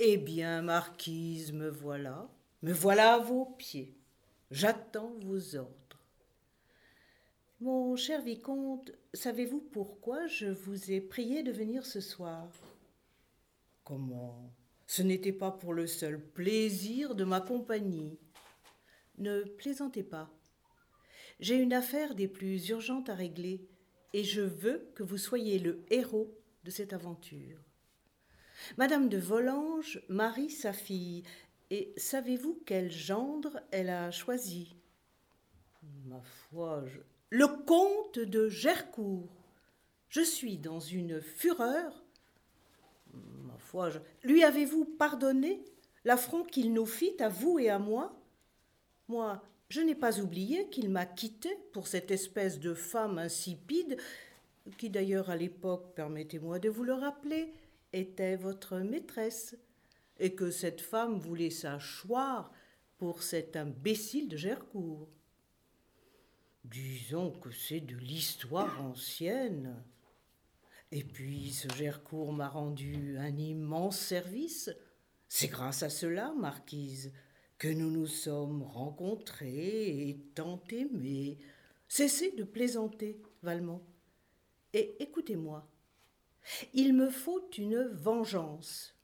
[0.00, 2.30] Eh bien, marquise, me voilà,
[2.62, 3.96] me voilà à vos pieds.
[4.52, 5.98] J'attends vos ordres.
[7.60, 12.48] Mon cher vicomte, savez-vous pourquoi je vous ai prié de venir ce soir?
[13.82, 14.52] Comment?
[14.86, 18.16] Ce n'était pas pour le seul plaisir de ma compagnie.
[19.18, 20.30] Ne plaisantez pas.
[21.40, 23.66] J'ai une affaire des plus urgentes à régler,
[24.12, 27.58] et je veux que vous soyez le héros de cette aventure.
[28.76, 31.22] Madame de Volanges marie sa fille,
[31.70, 34.74] et savez-vous quel gendre elle a choisi?
[36.06, 36.98] Ma foi, je...
[37.30, 39.28] le comte de Gercourt.
[40.08, 42.04] Je suis dans une fureur.
[43.12, 43.98] Ma foi, je...
[44.22, 45.62] lui avez-vous pardonné
[46.04, 48.18] l'affront qu'il nous fit à vous et à moi?
[49.08, 53.98] Moi, je n'ai pas oublié qu'il m'a quitté pour cette espèce de femme insipide,
[54.78, 57.52] qui d'ailleurs à l'époque, permettez-moi de vous le rappeler,
[57.92, 59.56] était votre maîtresse,
[60.18, 62.52] et que cette femme voulait sa choir
[62.98, 65.08] pour cet imbécile de Gercourt.
[66.64, 69.82] Disons que c'est de l'histoire ancienne.
[70.90, 74.70] Et puis ce Gercourt m'a rendu un immense service.
[75.28, 77.12] C'est grâce à cela, marquise,
[77.58, 81.38] que nous nous sommes rencontrés et tant aimés.
[81.86, 83.82] Cessez de plaisanter, Valmont.
[84.72, 85.66] Et écoutez-moi.
[86.74, 88.94] Il me faut une vengeance.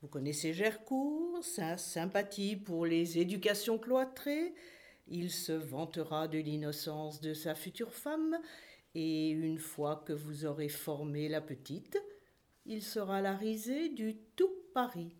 [0.00, 4.54] Vous connaissez Gercourt, sa sympathie pour les éducations cloîtrées.
[5.06, 8.38] Il se vantera de l'innocence de sa future femme,
[8.94, 11.98] et une fois que vous aurez formé la petite,
[12.66, 15.16] il sera la risée du tout Paris.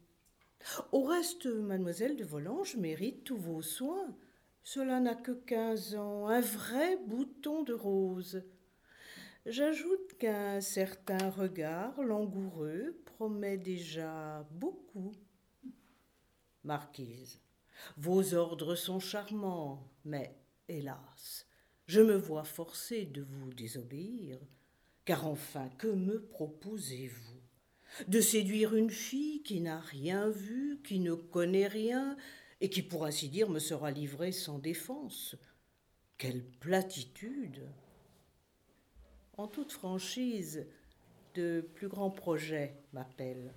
[0.92, 4.16] Au reste, mademoiselle de Volanges mérite tous vos soins.
[4.62, 8.42] Cela n'a que quinze ans, un vrai bouton de rose.
[9.46, 15.12] J'ajoute qu'un certain regard langoureux promet déjà beaucoup.
[16.62, 17.42] Marquise,
[17.98, 20.34] vos ordres sont charmants, mais,
[20.66, 21.46] hélas,
[21.86, 24.38] je me vois forcée de vous désobéir,
[25.04, 27.42] car enfin, que me proposez-vous?
[28.08, 32.16] De séduire une fille qui n'a rien vu, qui ne connaît rien,
[32.62, 35.36] et qui, pour ainsi dire, me sera livrée sans défense.
[36.16, 37.68] Quelle platitude
[39.36, 40.66] en toute franchise,
[41.34, 43.52] de plus grands projets m'appellent.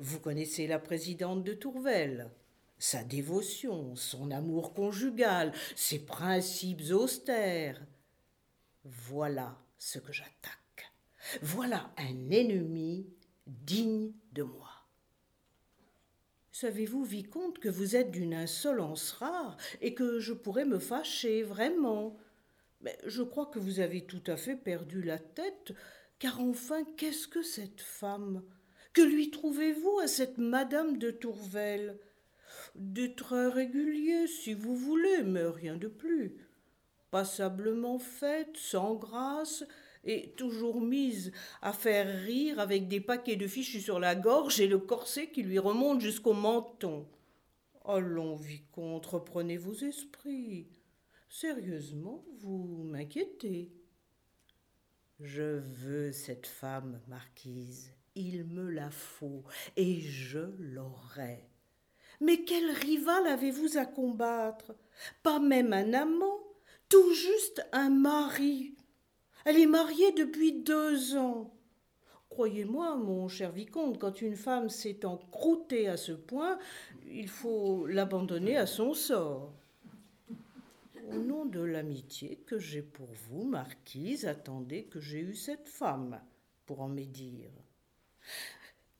[0.00, 2.30] Vous connaissez la présidente de Tourvel,
[2.78, 7.80] sa dévotion, son amour conjugal, ses principes austères.
[8.84, 10.92] Voilà ce que j'attaque.
[11.42, 13.06] Voilà un ennemi
[13.46, 14.70] digne de moi.
[16.52, 22.16] Savez-vous, vicomte, que vous êtes d'une insolence rare et que je pourrais me fâcher vraiment?
[23.06, 25.72] Je crois que vous avez tout à fait perdu la tête,
[26.18, 28.42] car enfin, qu'est-ce que cette femme?
[28.92, 31.98] Que lui trouvez-vous à cette Madame de Tourvel?
[32.74, 36.36] Des traits réguliers, si vous voulez, mais rien de plus.
[37.10, 39.64] Passablement faite, sans grâce,
[40.04, 41.32] et toujours mise
[41.62, 45.42] à faire rire avec des paquets de fichus sur la gorge et le corset qui
[45.42, 47.06] lui remonte jusqu'au menton.
[47.84, 50.68] Allons, vicomte, reprenez vos esprits.
[51.28, 53.70] Sérieusement, vous m'inquiétez.
[55.20, 57.92] Je veux cette femme, marquise.
[58.14, 59.44] Il me la faut,
[59.76, 61.48] et je l'aurai.
[62.20, 64.74] Mais quel rival avez-vous à combattre?
[65.22, 66.40] Pas même un amant,
[66.88, 68.74] tout juste un mari.
[69.44, 71.52] Elle est mariée depuis deux ans.
[72.30, 76.58] Croyez-moi, mon cher vicomte, quand une femme s'est encroûtée à ce point,
[77.06, 79.54] il faut l'abandonner à son sort.
[81.08, 86.20] Au nom de l'amitié que j'ai pour vous, marquise, attendez que j'ai eu cette femme
[86.64, 87.52] pour en médire.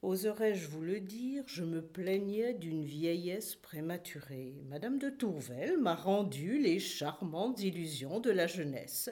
[0.03, 4.63] Oserais-je vous le dire, je me plaignais d'une vieillesse prématurée.
[4.69, 9.11] Madame de Tourvel m'a rendu les charmantes illusions de la jeunesse.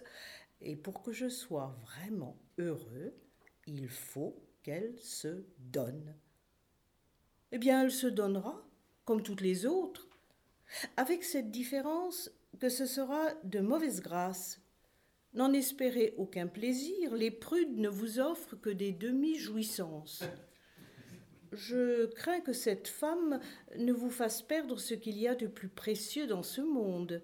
[0.61, 3.13] Et pour que je sois vraiment heureux,
[3.67, 6.15] il faut qu'elle se donne.
[7.51, 8.65] Eh bien, elle se donnera,
[9.05, 10.09] comme toutes les autres,
[10.97, 12.31] avec cette différence
[12.69, 14.61] ce sera de mauvaise grâce.
[15.35, 20.23] N'en espérez aucun plaisir, les prudes ne vous offrent que des demi-jouissances.
[21.53, 23.41] Je crains que cette femme
[23.79, 27.23] ne vous fasse perdre ce qu'il y a de plus précieux dans ce monde.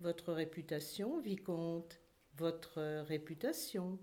[0.00, 2.00] Votre réputation, vicomte,
[2.36, 3.98] votre réputation.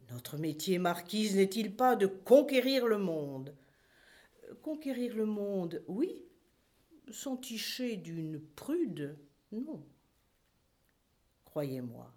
[0.00, 3.54] Mais notre métier, marquise, n'est-il pas de conquérir le monde?
[4.62, 6.24] Conquérir le monde, oui,
[7.10, 9.16] s'enticher d'une prude,
[9.52, 9.86] non.
[11.44, 12.12] Croyez-moi,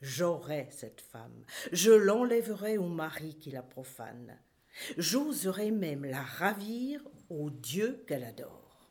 [0.00, 4.38] j'aurai cette femme, je l'enlèverai au mari qui la profane.
[4.96, 8.90] J'oserais même la ravir au Dieu qu'elle adore.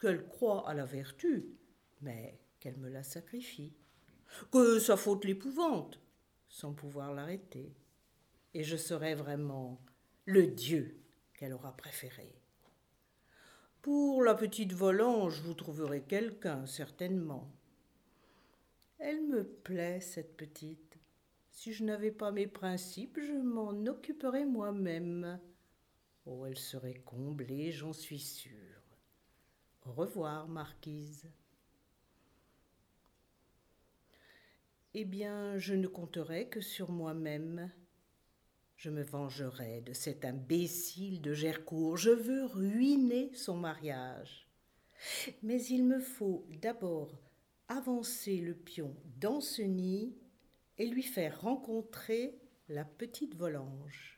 [0.00, 1.56] Qu'elle croit à la vertu,
[2.00, 3.74] mais qu'elle me la sacrifie.
[4.50, 6.00] Que sa faute l'épouvante,
[6.48, 7.74] sans pouvoir l'arrêter.
[8.54, 9.80] Et je serais vraiment
[10.24, 11.00] le Dieu
[11.34, 12.34] qu'elle aura préféré.
[13.86, 17.48] Pour la petite Volange, vous trouverez quelqu'un, certainement.
[18.98, 20.98] Elle me plaît, cette petite.
[21.52, 25.38] Si je n'avais pas mes principes, je m'en occuperais moi-même.
[26.24, 28.82] Oh, elle serait comblée, j'en suis sûre.
[29.84, 31.30] Au revoir, marquise.
[34.94, 37.70] Eh bien, je ne compterai que sur moi-même.
[38.76, 41.96] Je me vengerai de cet imbécile de Gercourt.
[41.96, 44.46] Je veux ruiner son mariage.
[45.42, 47.18] Mais il me faut d'abord
[47.68, 50.14] avancer le pion dans ce nid
[50.78, 52.38] et lui faire rencontrer
[52.68, 54.15] la petite volange.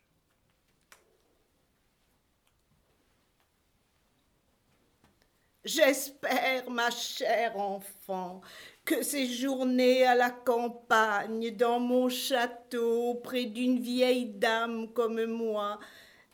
[5.68, 8.40] J'espère, ma chère enfant,
[8.86, 15.78] que ces journées à la campagne, dans mon château, près d'une vieille dame comme moi,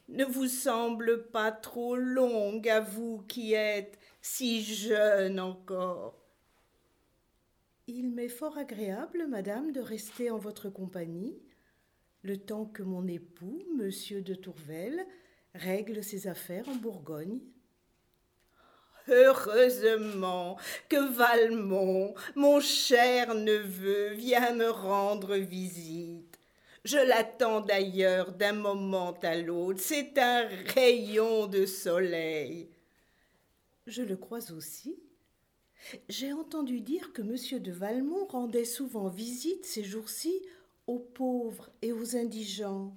[0.09, 6.15] ne vous semblent pas trop longues à vous qui êtes si jeune encore.
[7.89, 11.43] Il m'est fort agréable, madame, de rester en votre compagnie,
[12.23, 15.05] le temps que mon époux, monsieur de Tourvel,
[15.57, 17.41] règle ses affaires en Bourgogne.
[19.09, 20.57] Heureusement
[20.89, 26.39] que Valmont, mon cher neveu, vient me rendre visite.
[26.85, 29.81] Je l'attends d'ailleurs d'un moment à l'autre.
[29.83, 32.69] C'est un rayon de soleil.
[33.87, 34.99] Je le crois aussi.
[36.09, 37.63] J'ai entendu dire que M.
[37.63, 40.43] de Valmont rendait souvent visite ces jours-ci
[40.87, 42.97] aux pauvres et aux indigents.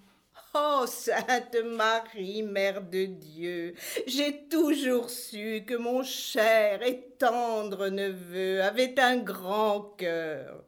[0.53, 3.75] Oh, Sainte Marie, Mère de Dieu,
[4.07, 10.63] j'ai toujours su que mon cher et tendre neveu avait un grand cœur.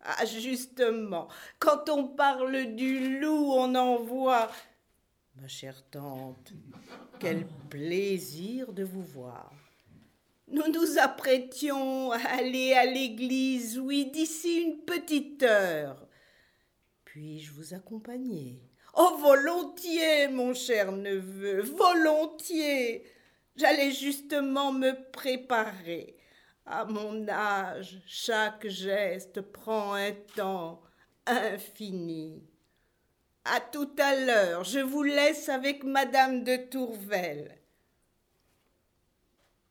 [0.00, 1.28] Ah, justement,
[1.58, 4.50] quand on parle du loup, on en voit.
[5.34, 6.52] Ma chère tante,
[7.18, 9.52] quel plaisir de vous voir.
[10.48, 16.06] Nous nous apprêtions à aller à l'église, oui, d'ici une petite heure.
[17.04, 18.65] Puis-je vous accompagner?
[18.98, 23.04] Oh, volontiers, mon cher neveu, volontiers.
[23.54, 26.16] J'allais justement me préparer.
[26.64, 30.80] À mon âge, chaque geste prend un temps
[31.26, 32.42] infini.
[33.44, 37.58] À tout à l'heure, je vous laisse avec madame de Tourvel.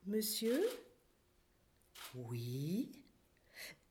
[0.05, 0.63] Monsieur?
[2.13, 2.91] Oui?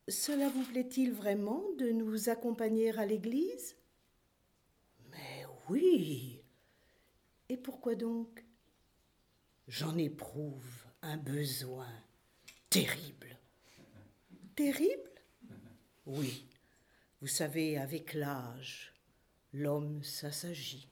[0.07, 3.75] Cela vous plaît-il vraiment de nous accompagner à l'église?
[5.69, 6.43] Oui.
[7.49, 8.45] Et pourquoi donc?
[9.69, 11.89] J'en éprouve un besoin
[12.71, 13.39] terrible.
[14.55, 15.23] Terrible?
[16.07, 16.47] Oui.
[17.21, 18.93] Vous savez, avec l'âge,
[19.53, 20.89] l'homme s'assagit.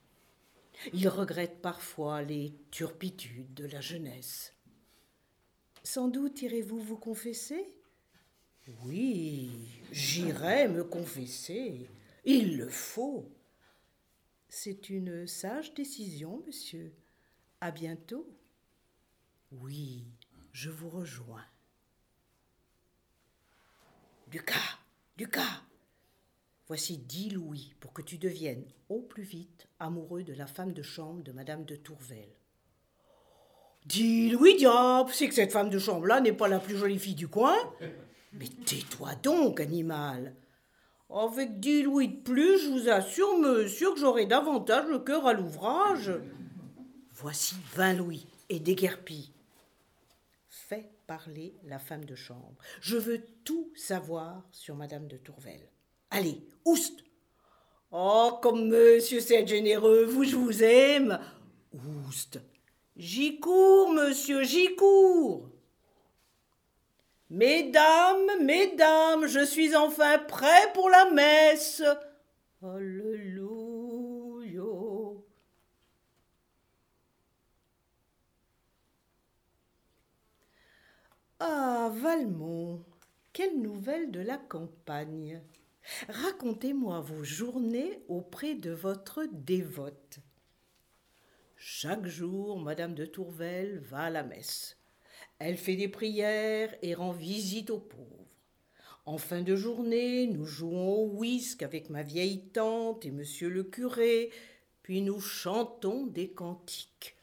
[0.93, 4.53] Il regrette parfois les turpitudes de la jeunesse.
[5.83, 7.73] Sans doute irez-vous vous confesser?
[8.83, 9.51] Oui,
[9.91, 11.89] j'irai me confesser.
[12.25, 13.29] Il le faut.
[14.55, 16.93] C'est une sage décision, monsieur.
[17.59, 18.29] À bientôt.
[19.51, 20.05] Oui,
[20.51, 21.43] je vous rejoins.
[24.31, 24.77] Lucas,
[25.17, 25.63] Lucas,
[26.67, 30.83] voici dix louis pour que tu deviennes au plus vite amoureux de la femme de
[30.83, 32.29] chambre de madame de Tourvel.
[33.87, 37.15] Dix louis, diable, c'est que cette femme de chambre-là n'est pas la plus jolie fille
[37.15, 37.57] du coin.
[38.33, 40.35] Mais tais-toi donc, animal.
[41.15, 45.33] Avec dix louis de plus, je vous assure, monsieur, que j'aurai davantage le cœur à
[45.33, 46.11] l'ouvrage.
[47.13, 49.31] Voici vingt louis et déguerpis.
[50.49, 52.55] Fais parler la femme de chambre.
[52.81, 55.69] Je veux tout savoir sur madame de Tourvel.
[56.09, 57.03] Allez, oust
[57.91, 61.19] Oh, comme monsieur c'est généreux, vous, je vous aime.
[62.07, 62.41] Oust
[62.95, 65.47] J'y cours, monsieur, j'y cours.
[67.33, 71.81] Mesdames, mesdames, je suis enfin prêt pour la messe.
[72.61, 73.41] Alléluia.
[81.39, 82.85] Ah, Valmont,
[83.33, 85.41] quelle nouvelle de la campagne.
[86.09, 90.19] Racontez-moi vos journées auprès de votre dévote.
[91.55, 94.82] Chaque jour, Madame de Tourvel va à la messe.
[95.45, 98.07] Elle fait des prières et rend visite aux pauvres.
[99.05, 103.65] En fin de journée, nous jouons au whisk avec ma vieille tante et monsieur le
[103.65, 104.31] curé.
[104.83, 107.17] puis nous chantons des cantiques.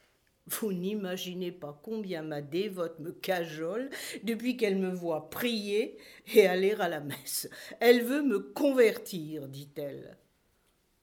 [0.45, 3.89] Vous n'imaginez pas combien ma dévote me cajole
[4.21, 5.97] depuis qu'elle me voit prier
[6.35, 7.49] et aller à la messe.
[7.79, 10.15] Elle veut me convertir, dit-elle.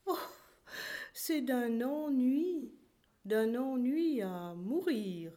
[0.07, 0.17] Oh,
[1.13, 2.71] c'est d'un ennui,
[3.25, 5.33] d'un ennui à mourir.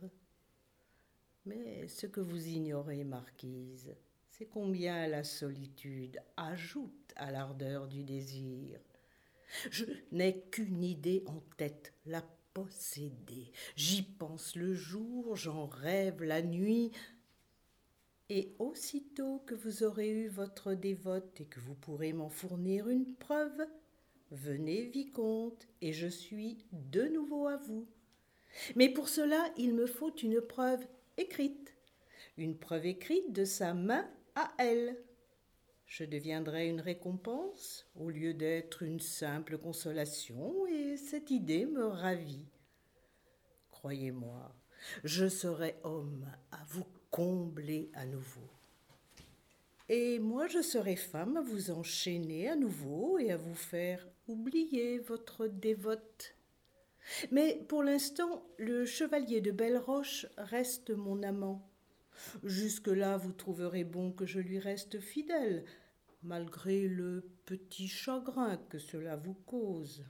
[1.45, 3.95] Mais ce que vous ignorez, marquise,
[4.29, 8.79] c'est combien la solitude ajoute à l'ardeur du désir.
[9.69, 13.51] Je n'ai qu'une idée en tête, la posséder.
[13.75, 16.91] J'y pense le jour, j'en rêve la nuit.
[18.29, 23.15] Et aussitôt que vous aurez eu votre dévote et que vous pourrez m'en fournir une
[23.15, 23.67] preuve,
[24.31, 27.88] venez, vicomte, et je suis de nouveau à vous.
[28.75, 30.86] Mais pour cela, il me faut une preuve
[31.22, 31.75] écrite,
[32.38, 34.98] une preuve écrite de sa main à elle.
[35.86, 42.48] Je deviendrai une récompense au lieu d'être une simple consolation, et cette idée me ravit.
[43.70, 44.56] Croyez-moi,
[45.04, 48.50] je serai homme à vous combler à nouveau.
[49.90, 55.00] Et moi je serai femme à vous enchaîner à nouveau et à vous faire oublier
[55.00, 56.36] votre dévote.
[57.31, 61.67] Mais pour l'instant, le chevalier de Belle-Roche reste mon amant.
[62.43, 65.65] Jusque-là, vous trouverez bon que je lui reste fidèle,
[66.24, 70.05] malgré le petit chagrin que cela vous cause.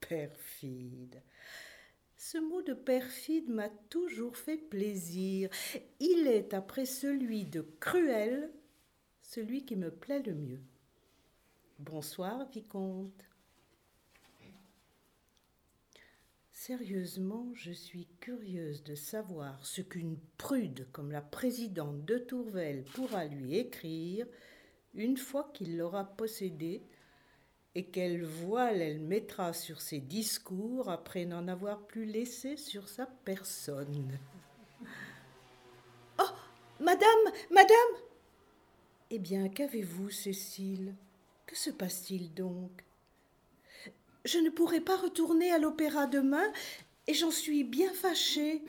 [0.00, 1.22] Perfide.
[2.16, 5.48] Ce mot de perfide m'a toujours fait plaisir.
[6.00, 8.50] Il est, après celui de cruel,
[9.22, 10.60] celui qui me plaît le mieux.
[11.78, 13.29] Bonsoir, vicomte.
[16.62, 23.24] Sérieusement, je suis curieuse de savoir ce qu'une prude comme la présidente de Tourvel pourra
[23.24, 24.26] lui écrire
[24.92, 26.82] une fois qu'il l'aura possédée
[27.74, 33.06] et quelle voile elle mettra sur ses discours après n'en avoir plus laissé sur sa
[33.06, 34.18] personne.
[36.18, 36.34] Oh
[36.78, 38.02] Madame Madame!
[39.08, 40.94] Eh bien, qu'avez-vous, Cécile?
[41.46, 42.84] Que se passe-t-il donc?
[44.24, 46.52] Je ne pourrai pas retourner à l'opéra demain
[47.06, 48.62] et j'en suis bien fâchée.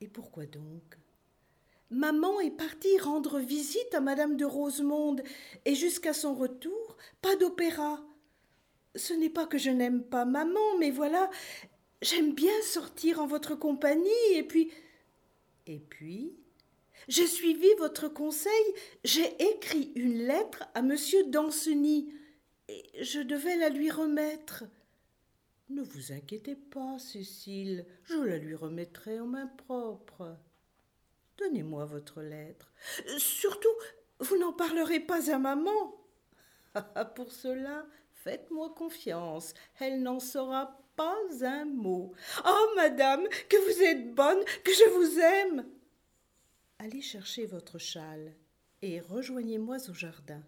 [0.00, 0.82] Et pourquoi donc?
[1.90, 5.22] Maman est partie rendre visite à Madame de Rosemonde
[5.64, 8.04] et jusqu'à son retour, pas d'opéra.
[8.94, 11.30] Ce n'est pas que je n'aime pas maman, mais voilà,
[12.02, 14.70] j'aime bien sortir en votre compagnie et puis.
[15.66, 16.32] Et puis
[17.08, 18.52] J'ai suivi votre conseil,
[19.04, 22.12] j'ai écrit une lettre à monsieur Danceny
[22.68, 24.64] je devais la lui remettre.
[25.70, 30.36] Ne vous inquiétez pas, Cécile, je la lui remettrai en main propre.
[31.36, 32.72] Donnez-moi votre lettre.
[33.18, 33.68] Surtout,
[34.18, 35.94] vous n'en parlerez pas à maman.
[37.14, 42.12] Pour cela, faites-moi confiance, elle n'en saura pas un mot.
[42.44, 45.66] Oh, madame, que vous êtes bonne, que je vous aime.
[46.78, 48.34] Allez chercher votre châle
[48.82, 50.42] et rejoignez-moi au jardin.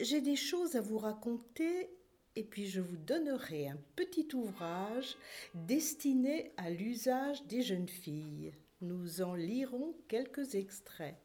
[0.00, 1.90] J'ai des choses à vous raconter
[2.36, 5.16] et puis je vous donnerai un petit ouvrage
[5.54, 8.52] destiné à l'usage des jeunes filles.
[8.82, 11.16] Nous en lirons quelques extraits.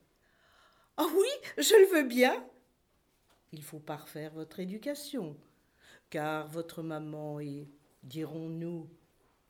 [0.98, 2.46] Ah oui, je le veux bien.
[3.52, 5.36] Il faut parfaire votre éducation,
[6.10, 7.68] car votre maman est,
[8.04, 8.90] dirons-nous,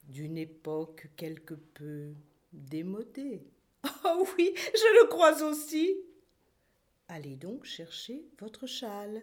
[0.08, 2.14] d'une époque quelque peu
[2.52, 3.44] démodée.
[4.04, 5.96] Ah oui, je le crois aussi.
[7.14, 9.22] Allez donc chercher votre châle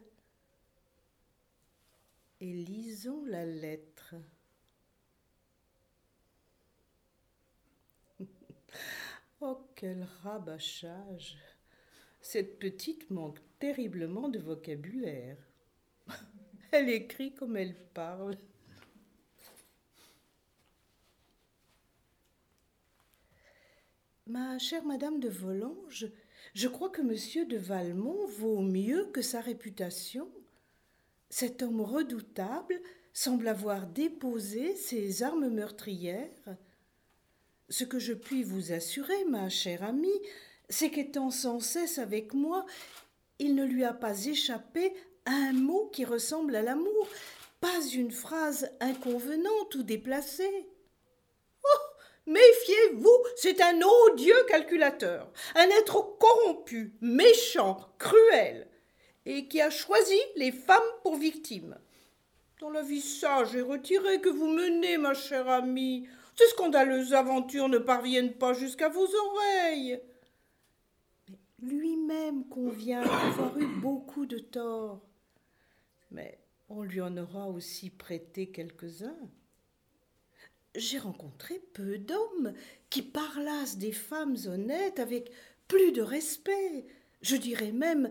[2.38, 4.14] et lisons la lettre.
[9.40, 11.38] oh, quel rabâchage
[12.20, 15.38] Cette petite manque terriblement de vocabulaire.
[16.72, 18.36] Elle écrit comme elle parle.
[24.26, 26.12] Ma chère Madame de Volanges,
[26.54, 30.28] je crois que monsieur de Valmont vaut mieux que sa réputation.
[31.30, 32.80] Cet homme redoutable
[33.12, 36.56] semble avoir déposé ses armes meurtrières.
[37.68, 40.20] Ce que je puis vous assurer, ma chère amie,
[40.68, 42.64] c'est qu'étant sans cesse avec moi,
[43.38, 44.92] il ne lui a pas échappé
[45.26, 47.08] un mot qui ressemble à l'amour,
[47.60, 50.68] pas une phrase inconvenante ou déplacée.
[52.28, 58.68] Méfiez-vous, c'est un odieux calculateur, un être corrompu, méchant, cruel,
[59.24, 61.78] et qui a choisi les femmes pour victimes.
[62.60, 66.06] Dans la vie sage et retirée que vous menez, ma chère amie,
[66.36, 69.98] ces scandaleuses aventures ne parviennent pas jusqu'à vos oreilles.
[71.62, 75.00] lui-même convient d'avoir eu beaucoup de tort.
[76.10, 79.16] Mais on lui en aura aussi prêté quelques-uns.
[80.74, 82.52] J'ai rencontré peu d'hommes
[82.90, 85.30] qui parlassent des femmes honnêtes avec
[85.66, 86.86] plus de respect,
[87.20, 88.10] je dirais même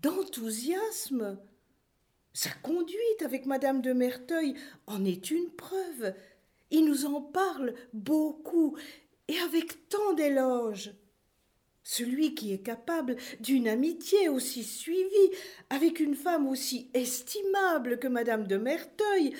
[0.00, 1.38] d'enthousiasme.
[2.32, 4.54] Sa conduite avec madame de Merteuil
[4.86, 6.14] en est une preuve.
[6.70, 8.76] Il nous en parle beaucoup
[9.28, 10.92] et avec tant d'éloges.
[11.84, 15.30] Celui qui est capable d'une amitié aussi suivie
[15.68, 19.34] avec une femme aussi estimable que madame de Merteuil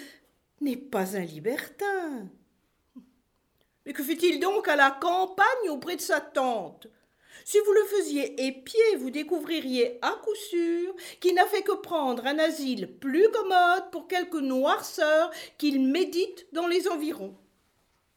[0.62, 2.28] n'est pas un libertin.
[3.85, 6.87] Mais que fait-il donc à la campagne auprès de sa tante?
[7.45, 12.25] Si vous le faisiez épier, vous découvririez à coup sûr qu'il n'a fait que prendre
[12.26, 17.37] un asile plus commode pour quelques noirceurs qu'il médite dans les environs.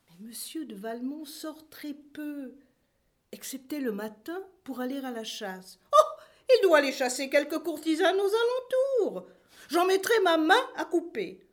[0.10, 2.54] Mais monsieur de Valmont sort très peu,
[3.32, 5.80] excepté le matin pour aller à la chasse.
[5.92, 6.22] Oh
[6.58, 9.28] Il doit aller chasser quelques courtisanes aux alentours.
[9.70, 11.45] J'en mettrai ma main à couper.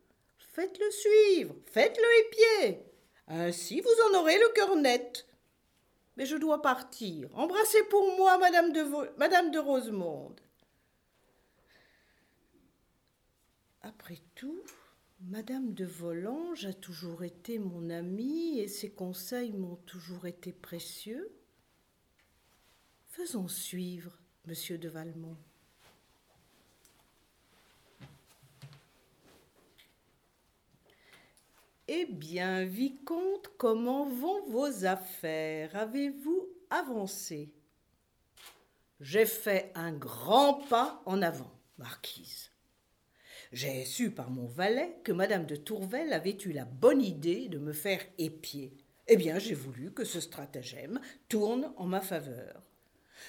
[0.53, 2.85] Faites-le suivre, faites-le épier.
[3.27, 5.25] Ainsi vous en aurez le cœur net.
[6.15, 7.27] Mais je dois partir.
[7.35, 10.39] Embrassez pour moi Madame de, Rosemonde.
[13.81, 14.61] Après tout,
[15.21, 21.31] Madame de Volanges a toujours été mon amie et ses conseils m'ont toujours été précieux.
[23.07, 25.37] Faisons suivre Monsieur de Valmont.
[31.89, 35.75] Eh bien, vicomte, comment vont vos affaires?
[35.75, 37.51] Avez-vous avancé?
[39.01, 42.51] J'ai fait un grand pas en avant, marquise.
[43.51, 47.57] J'ai su par mon valet que madame de Tourvel avait eu la bonne idée de
[47.57, 48.77] me faire épier.
[49.07, 52.63] Eh bien, j'ai voulu que ce stratagème tourne en ma faveur.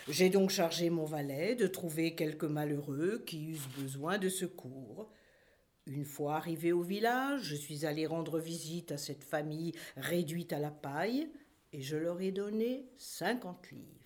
[0.09, 5.11] J'ai donc chargé mon valet de trouver quelques malheureux qui eussent besoin de secours.
[5.87, 10.59] Une fois arrivé au village, je suis allé rendre visite à cette famille réduite à
[10.59, 11.29] la paille,
[11.73, 14.05] et je leur ai donné cinquante livres.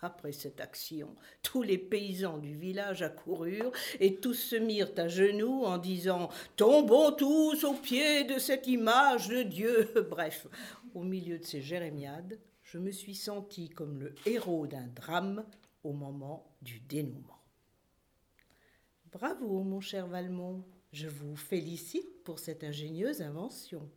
[0.00, 5.64] Après cette action, tous les paysans du village accoururent et tous se mirent à genoux
[5.64, 9.92] en disant Tombons tous aux pieds de cette image de Dieu.
[10.10, 10.46] Bref,
[10.94, 15.44] au milieu de ces jérémiades, je me suis senti comme le héros d'un drame
[15.82, 17.33] au moment du dénouement.
[19.14, 20.64] Bravo, mon cher Valmont.
[20.92, 23.88] Je vous félicite pour cette ingénieuse invention.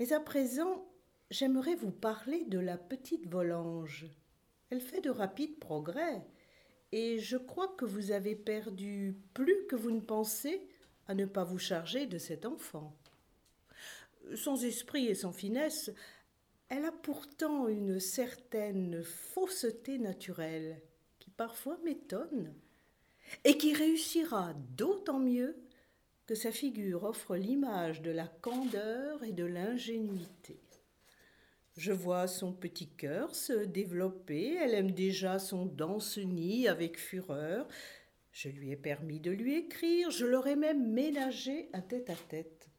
[0.00, 0.88] Mais à présent,
[1.30, 4.06] j'aimerais vous parler de la petite Volange.
[4.70, 6.26] Elle fait de rapides progrès,
[6.92, 10.66] et je crois que vous avez perdu plus que vous ne pensez
[11.06, 12.96] à ne pas vous charger de cet enfant.
[14.34, 15.92] Sans esprit et sans finesse,
[16.70, 20.80] elle a pourtant une certaine fausseté naturelle
[21.18, 22.54] qui parfois m'étonne
[23.44, 25.56] et qui réussira d'autant mieux
[26.26, 30.60] que sa figure offre l'image de la candeur et de l'ingénuité.
[31.76, 37.68] Je vois son petit cœur se développer, elle aime déjà son danceny avec fureur.
[38.32, 42.70] Je lui ai permis de lui écrire, je l'aurais même ménagé un tête-à-tête.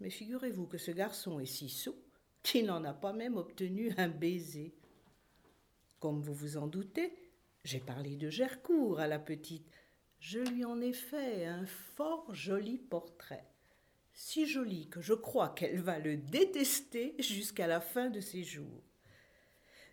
[0.00, 1.96] Mais figurez-vous que ce garçon est si sot
[2.42, 4.74] qu'il n'en a pas même obtenu un baiser.
[6.00, 7.12] Comme vous vous en doutez,
[7.68, 9.70] j'ai parlé de Gercourt à la petite.
[10.20, 13.44] Je lui en ai fait un fort joli portrait.
[14.14, 18.82] Si joli que je crois qu'elle va le détester jusqu'à la fin de ses jours.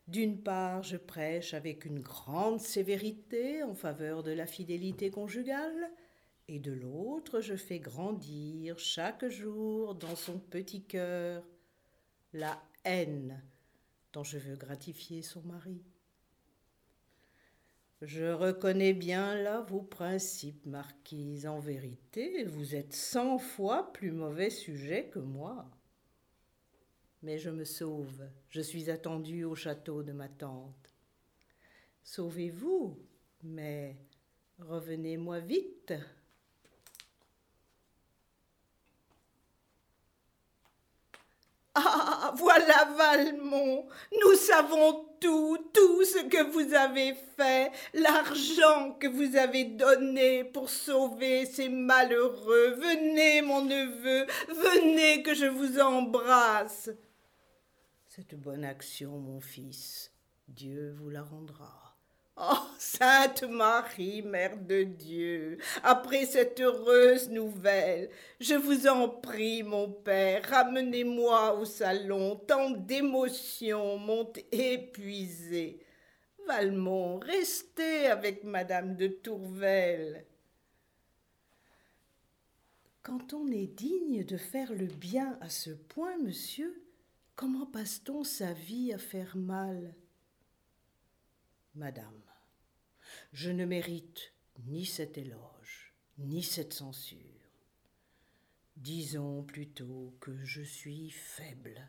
[0.08, 5.92] D'une part, je prêche avec une grande sévérité en faveur de la fidélité conjugale,
[6.48, 11.44] et de l'autre, je fais grandir chaque jour dans son petit cœur
[12.32, 13.44] la haine
[14.14, 15.84] dont je veux gratifier son mari.
[18.06, 21.48] Je reconnais bien là vos principes, marquise.
[21.48, 25.66] En vérité, vous êtes cent fois plus mauvais sujet que moi.
[27.24, 28.22] Mais je me sauve.
[28.50, 30.96] Je suis attendu au château de ma tante.
[32.04, 32.96] Sauvez-vous,
[33.42, 33.98] mais
[34.60, 35.96] revenez-moi vite.
[41.76, 43.86] Ah, voilà Valmont.
[44.14, 50.70] Nous savons tout, tout ce que vous avez fait, l'argent que vous avez donné pour
[50.70, 52.76] sauver ces malheureux.
[52.78, 56.90] Venez, mon neveu, venez que je vous embrasse.
[58.08, 60.12] Cette bonne action, mon fils,
[60.48, 61.85] Dieu vous la rendra.
[62.38, 68.10] Oh, Sainte Marie, Mère de Dieu, après cette heureuse nouvelle,
[68.42, 75.80] je vous en prie, mon Père, ramenez-moi au salon, tant d'émotions m'ont épuisé.
[76.46, 80.26] Valmont, restez avec Madame de Tourvel.
[83.02, 86.84] Quand on est digne de faire le bien à ce point, monsieur,
[87.38, 89.96] comment passe-t-on sa vie à faire mal?
[91.76, 92.25] Madame,
[93.36, 94.32] je ne mérite
[94.66, 97.20] ni cet éloge, ni cette censure.
[98.78, 101.86] Disons plutôt que je suis faible,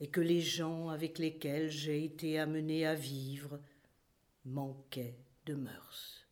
[0.00, 3.60] et que les gens avec lesquels j'ai été amené à vivre
[4.44, 6.26] manquaient de mœurs.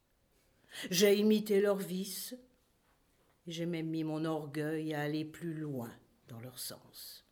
[0.91, 2.35] J'ai imité leurs vices,
[3.47, 7.25] et j'ai même mis mon orgueil à aller plus loin dans leur sens.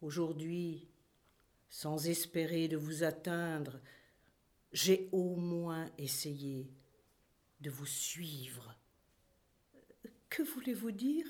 [0.00, 0.86] Aujourd'hui,
[1.68, 3.80] sans espérer de vous atteindre,
[4.72, 6.72] j'ai au moins essayé
[7.60, 8.76] de vous suivre.
[10.28, 11.26] Que voulez-vous dire?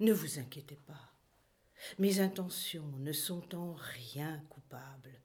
[0.00, 1.14] Ne vous inquiétez pas.
[1.98, 5.22] Mes intentions ne sont en rien coupables.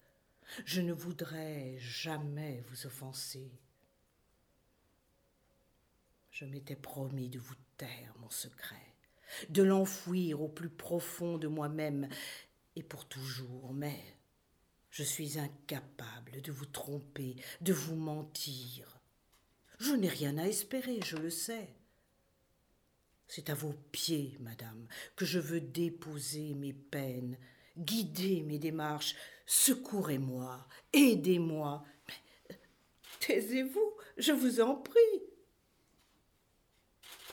[0.64, 3.52] Je ne voudrais jamais vous offenser.
[6.32, 8.96] Je m'étais promis de vous taire mon secret,
[9.50, 12.10] de l'enfouir au plus profond de moi-même,
[12.76, 14.15] et pour toujours, mais
[14.96, 19.02] je suis incapable de vous tromper, de vous mentir.
[19.78, 21.76] Je n'ai rien à espérer, je le sais.
[23.28, 27.38] C'est à vos pieds, madame, que je veux déposer mes peines,
[27.78, 29.18] guider mes démarches.
[29.46, 31.84] Secourez-moi, aidez-moi.
[33.20, 35.24] Taisez-vous, je vous en prie.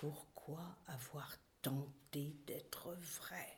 [0.00, 3.51] Pourquoi avoir tenté d'être vrai?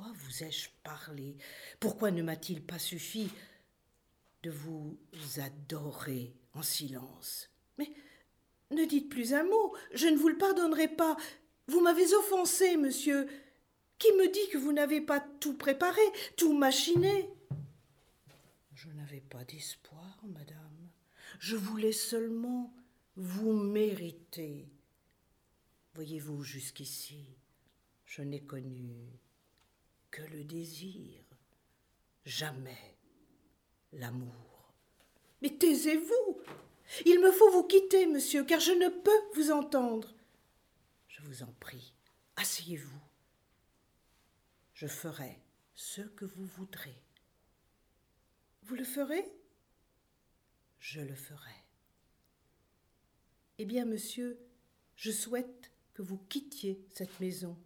[0.00, 1.36] Pourquoi vous ai-je parlé?
[1.78, 3.30] Pourquoi ne m'a-t-il pas suffi
[4.42, 4.98] de vous
[5.36, 7.50] adorer en silence?
[7.76, 7.92] Mais
[8.70, 11.18] ne dites plus un mot, je ne vous le pardonnerai pas.
[11.66, 13.28] Vous m'avez offensé, monsieur.
[13.98, 16.00] Qui me dit que vous n'avez pas tout préparé,
[16.38, 17.28] tout machiné?
[18.72, 20.88] Je n'avais pas d'espoir, madame.
[21.38, 22.74] Je voulais seulement
[23.16, 24.66] vous mériter.
[25.92, 27.36] Voyez-vous, jusqu'ici,
[28.06, 29.20] je n'ai connu
[30.10, 31.22] que le désir,
[32.24, 32.96] jamais
[33.92, 34.74] l'amour.
[35.42, 36.42] Mais taisez-vous
[37.06, 40.12] il me faut vous quitter, monsieur, car je ne peux vous entendre.
[41.08, 41.94] Je vous en prie,
[42.36, 43.00] asseyez-vous.
[44.74, 45.38] Je ferai
[45.74, 46.96] ce que vous voudrez.
[48.62, 49.24] Vous le ferez?
[50.78, 51.50] Je le ferai.
[53.58, 54.38] Eh bien, monsieur,
[54.96, 57.56] je souhaite que vous quittiez cette maison.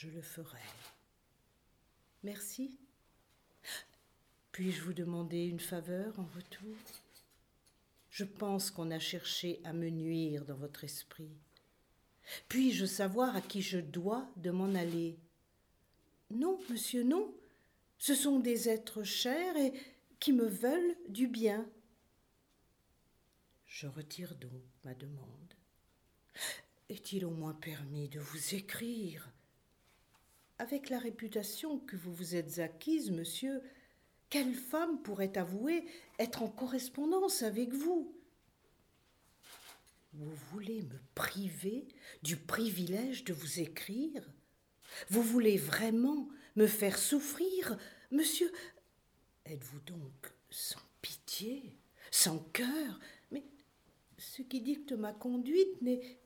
[0.00, 0.62] Je le ferai.
[2.22, 2.78] Merci.
[4.52, 6.76] Puis-je vous demander une faveur en retour?
[8.08, 11.32] Je pense qu'on a cherché à me nuire dans votre esprit.
[12.48, 15.18] Puis-je savoir à qui je dois de m'en aller?
[16.30, 17.34] Non, monsieur, non.
[17.98, 19.72] Ce sont des êtres chers et
[20.20, 21.68] qui me veulent du bien.
[23.66, 25.54] Je retire donc ma demande.
[26.88, 29.28] Est-il au moins permis de vous écrire?
[30.60, 33.62] Avec la réputation que vous vous êtes acquise, monsieur,
[34.28, 35.86] quelle femme pourrait avouer
[36.18, 38.12] être en correspondance avec vous?
[40.14, 41.86] Vous voulez me priver
[42.24, 44.28] du privilège de vous écrire?
[45.10, 47.78] Vous voulez vraiment me faire souffrir?
[48.10, 48.50] Monsieur,
[49.46, 51.78] êtes-vous donc sans pitié,
[52.10, 52.98] sans cœur?
[53.30, 53.44] Mais
[54.16, 56.18] ce qui dicte ma conduite n'est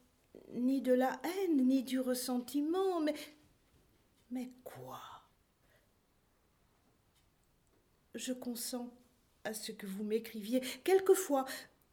[0.55, 3.15] ni de la haine, ni du ressentiment, mais...
[4.33, 4.99] Mais quoi?
[8.15, 8.91] Je consens
[9.45, 11.45] à ce que vous m'écriviez, quelquefois,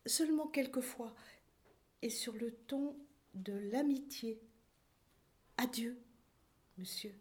[0.05, 1.13] seulement quelquefois,
[2.01, 2.95] et sur le ton
[3.33, 4.41] de l'amitié.
[5.57, 6.01] Adieu,
[6.77, 7.13] monsieur.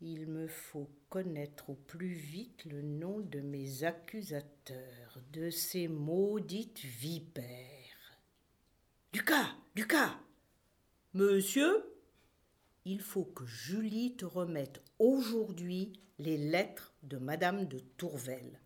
[0.00, 6.80] Il me faut connaître au plus vite le nom de mes accusateurs, de ces maudites
[6.80, 8.18] vipères.
[9.14, 10.18] Lucas, Lucas
[11.14, 11.91] Monsieur?
[12.84, 18.60] Il faut que Julie te remette aujourd'hui les lettres de Madame de Tourvel.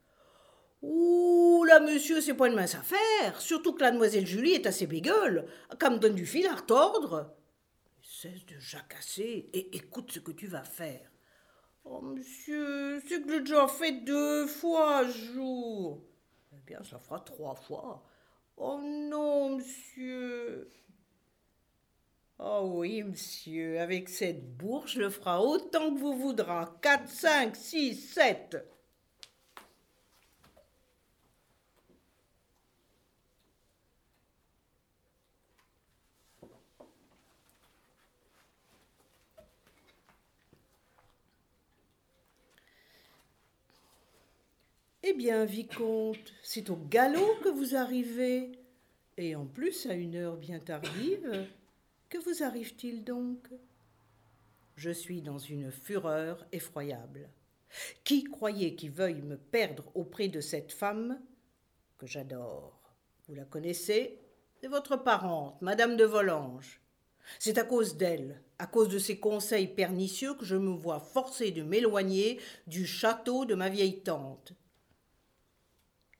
[0.82, 4.86] Ouh là, monsieur, c'est pas une mince affaire, surtout que la demoiselle Julie est assez
[4.86, 5.46] bégueule,
[5.78, 7.34] qu'elle me donne du fil à retordre.
[8.00, 11.10] Cesse de jacasser et écoute ce que tu vas faire.
[11.84, 16.02] Oh, monsieur, c'est que j'ai déjà fait deux fois jour.
[16.52, 18.04] Eh bien, ça fera trois fois.
[18.56, 20.70] Oh non, monsieur.
[22.38, 26.78] Oh oui, monsieur, avec cette bourge, le fera autant que vous voudra.
[26.82, 28.56] Quatre, cinq, six, sept.
[45.02, 48.52] Eh bien, vicomte, c'est au galop que vous arrivez.
[49.16, 51.46] Et en plus à une heure bien tardive.
[52.08, 53.48] Que vous arrive-t-il donc?
[54.76, 57.30] Je suis dans une fureur effroyable.
[58.04, 61.20] Qui croyait qu'il veuille me perdre auprès de cette femme?
[61.98, 62.94] Que j'adore
[63.26, 64.20] Vous la connaissez?
[64.60, 66.80] C'est votre parente, Madame de Volanges.
[67.40, 71.50] C'est à cause d'elle, à cause de ses conseils pernicieux, que je me vois forcé
[71.50, 72.38] de m'éloigner
[72.68, 74.52] du château de ma vieille tante.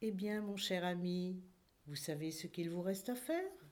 [0.02, 1.40] Eh bien, mon cher ami,
[1.86, 3.65] vous savez ce qu'il vous reste à faire?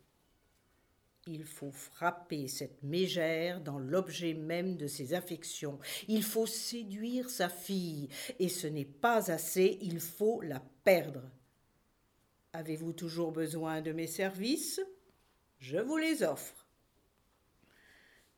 [1.27, 5.79] Il faut frapper cette mégère dans l'objet même de ses affections.
[6.09, 8.09] Il faut séduire sa fille,
[8.39, 11.23] et ce n'est pas assez, il faut la perdre.
[12.53, 14.81] Avez-vous toujours besoin de mes services?
[15.59, 16.67] Je vous les offre.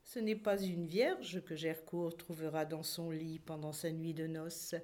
[0.05, 4.27] Ce n'est pas une vierge que Gercourt trouvera dans son lit pendant sa nuit de
[4.27, 4.77] noces,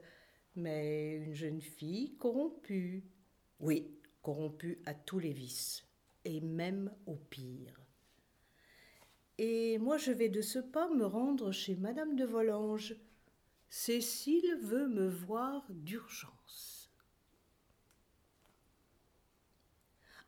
[0.56, 3.04] mais une jeune fille corrompue.
[3.60, 5.84] Oui, corrompue à tous les vices,
[6.24, 7.81] et même au pire.
[9.44, 12.94] Et moi je vais de ce pas me rendre chez madame de Volanges.
[13.68, 16.88] Cécile veut me voir d'urgence.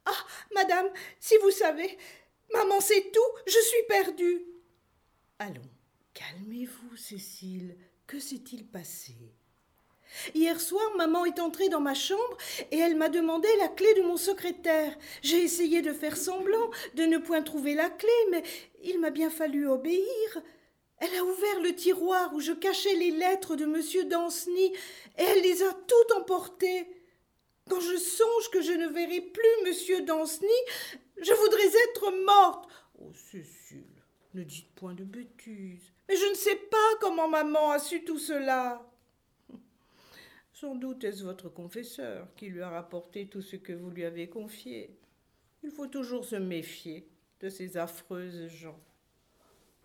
[0.05, 0.11] Ah.
[0.53, 0.88] Madame,
[1.20, 1.96] si vous savez.
[2.53, 4.42] Maman sait tout, je suis perdue.
[5.38, 5.70] Allons,
[6.12, 7.77] calmez-vous, Cécile.
[8.09, 9.14] Que s'est-il passé?
[10.35, 12.37] Hier soir, maman est entrée dans ma chambre
[12.70, 14.96] et elle m'a demandé la clé de mon secrétaire.
[15.22, 18.42] J'ai essayé de faire semblant de ne point trouver la clé, mais
[18.85, 20.42] il m'a bien fallu obéir.
[20.99, 24.73] Elle a ouvert le tiroir où je cachais les lettres de monsieur Danceny
[25.18, 26.87] et elle les a toutes emportées.
[27.68, 30.49] Quand je songe que je ne verrai plus monsieur Danceny,
[31.20, 32.70] je voudrais être morte.
[32.99, 34.03] Oh, Cécile,
[34.35, 35.92] ne dites point de bêtises.
[36.09, 38.87] Mais je ne sais pas comment maman a su tout cela.
[40.53, 44.29] Sans doute est-ce votre confesseur qui lui a rapporté tout ce que vous lui avez
[44.29, 44.97] confié.
[45.62, 47.09] Il faut toujours se méfier
[47.50, 48.80] ces affreuses gens.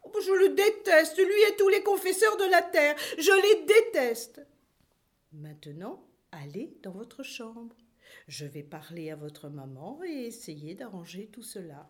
[0.03, 2.95] Oh, je le déteste, lui et tous les confesseurs de la terre.
[3.17, 4.41] Je les déteste.
[5.33, 7.75] Maintenant, allez dans votre chambre.
[8.27, 11.89] Je vais parler à votre maman et essayer d'arranger tout cela.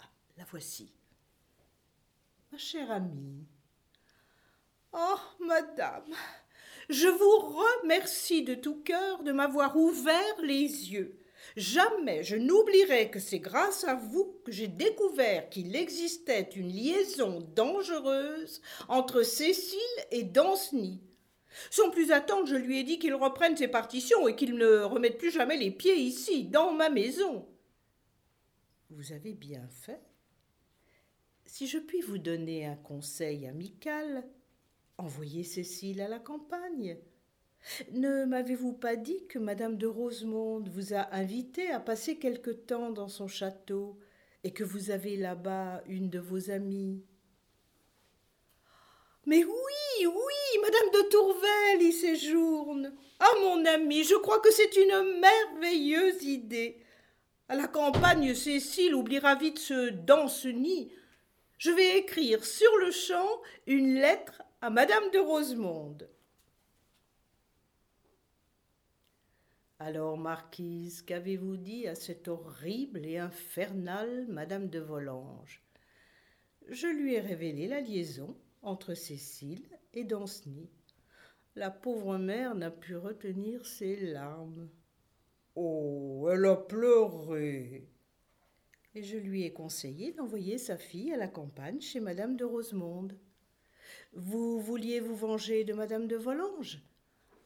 [0.00, 0.92] Ah, la voici.
[2.50, 3.46] Ma chère amie.
[4.92, 6.14] Oh, madame,
[6.88, 7.38] je vous
[7.82, 11.20] remercie de tout cœur de m'avoir ouvert les yeux.
[11.58, 17.40] Jamais je n'oublierai que c'est grâce à vous que j'ai découvert qu'il existait une liaison
[17.56, 19.78] dangereuse entre Cécile
[20.12, 21.00] et Danceny.
[21.70, 25.18] Sans plus attendre, je lui ai dit qu'il reprenne ses partitions et qu'il ne remette
[25.18, 27.48] plus jamais les pieds ici, dans ma maison.
[28.90, 30.00] Vous avez bien fait.
[31.44, 34.24] Si je puis vous donner un conseil amical,
[34.98, 36.98] Envoyez Cécile à la campagne.
[37.92, 42.90] Ne m'avez-vous pas dit que madame de Rosemonde vous a invité à passer quelque temps
[42.90, 43.98] dans son château
[44.44, 47.04] et que vous avez là-bas une de vos amies?
[49.26, 52.94] Mais oui, oui, madame de Tourvel y séjourne.
[53.20, 56.80] Ah, mon ami, je crois que c'est une merveilleuse idée.
[57.48, 60.92] À la campagne, Cécile oubliera vite ce danceny.
[61.58, 63.28] Je vais écrire sur le champ
[63.66, 66.08] une lettre à Madame de Rosemonde.
[69.80, 75.62] Alors, marquise, qu'avez-vous dit à cette horrible et infernale Madame de Volanges?
[76.68, 80.68] Je lui ai révélé la liaison entre Cécile et Danceny.
[81.54, 84.68] La pauvre mère n'a pu retenir ses larmes.
[85.54, 87.88] Oh, elle a pleuré.
[88.96, 93.16] Et je lui ai conseillé d'envoyer sa fille à la campagne chez Madame de Rosemonde.
[94.12, 96.82] Vous vouliez vous venger de madame de Volanges?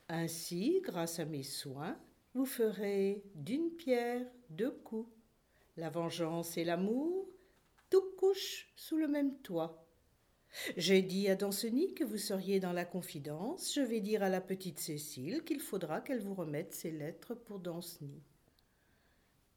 [0.08, 1.98] Ainsi, grâce à mes soins,
[2.34, 5.10] vous ferez d'une pierre deux coups.
[5.76, 7.28] La vengeance et l'amour,
[7.88, 9.86] tout couche sous le même toit.
[10.76, 13.74] J'ai dit à Danceny que vous seriez dans la confidence.
[13.74, 17.58] Je vais dire à la petite Cécile qu'il faudra qu'elle vous remette ses lettres pour
[17.58, 18.22] Danceny.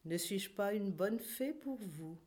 [0.06, 2.18] Ne suis-je pas une bonne fée pour vous?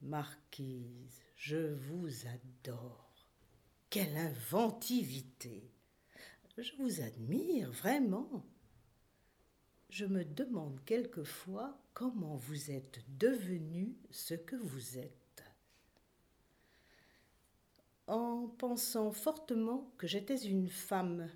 [0.00, 3.28] Marquise, je vous adore.
[3.90, 5.70] Quelle inventivité.
[6.56, 8.46] Je vous admire vraiment.
[9.88, 15.44] Je me demande quelquefois comment vous êtes devenu ce que vous êtes.
[18.06, 21.28] En pensant fortement que j'étais une femme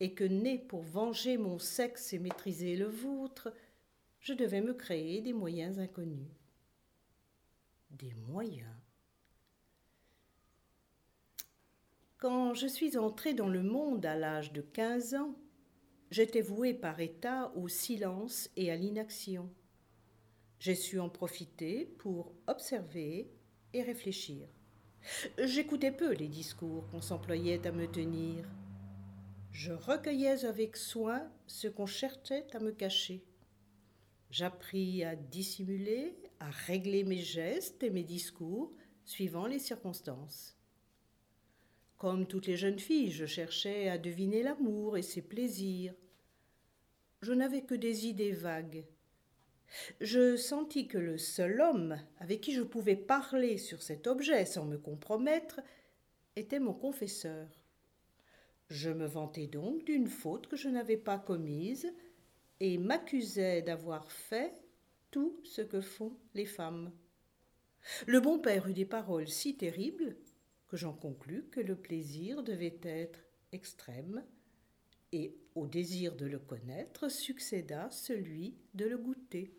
[0.00, 3.52] et que née pour venger mon sexe et maîtriser le vôtre,
[4.20, 6.30] je devais me créer des moyens inconnus.
[7.90, 8.74] Des moyens
[12.18, 15.34] Quand je suis entrée dans le monde à l'âge de quinze ans,
[16.10, 19.48] j'étais vouée par état au silence et à l'inaction.
[20.58, 23.30] J'ai su en profiter pour observer
[23.72, 24.48] et réfléchir.
[25.38, 28.44] J'écoutais peu les discours qu'on s'employait à me tenir.
[29.52, 33.24] Je recueillais avec soin ce qu'on cherchait à me cacher.
[34.30, 38.72] J'appris à dissimuler, à régler mes gestes et mes discours
[39.04, 40.59] suivant les circonstances.
[42.00, 45.92] Comme toutes les jeunes filles, je cherchais à deviner l'amour et ses plaisirs.
[47.20, 48.86] Je n'avais que des idées vagues.
[50.00, 54.64] Je sentis que le seul homme avec qui je pouvais parler sur cet objet sans
[54.64, 55.60] me compromettre
[56.36, 57.46] était mon confesseur.
[58.70, 61.92] Je me vantais donc d'une faute que je n'avais pas commise
[62.60, 64.54] et m'accusais d'avoir fait
[65.10, 66.92] tout ce que font les femmes.
[68.06, 70.16] Le bon père eut des paroles si terribles
[70.70, 73.18] que j'en conclus que le plaisir devait être
[73.52, 74.24] extrême,
[75.12, 79.52] et au désir de le connaître succéda celui de le goûter.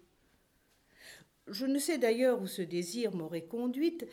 [1.48, 4.08] Je ne sais d'ailleurs où ce désir m'aurait conduite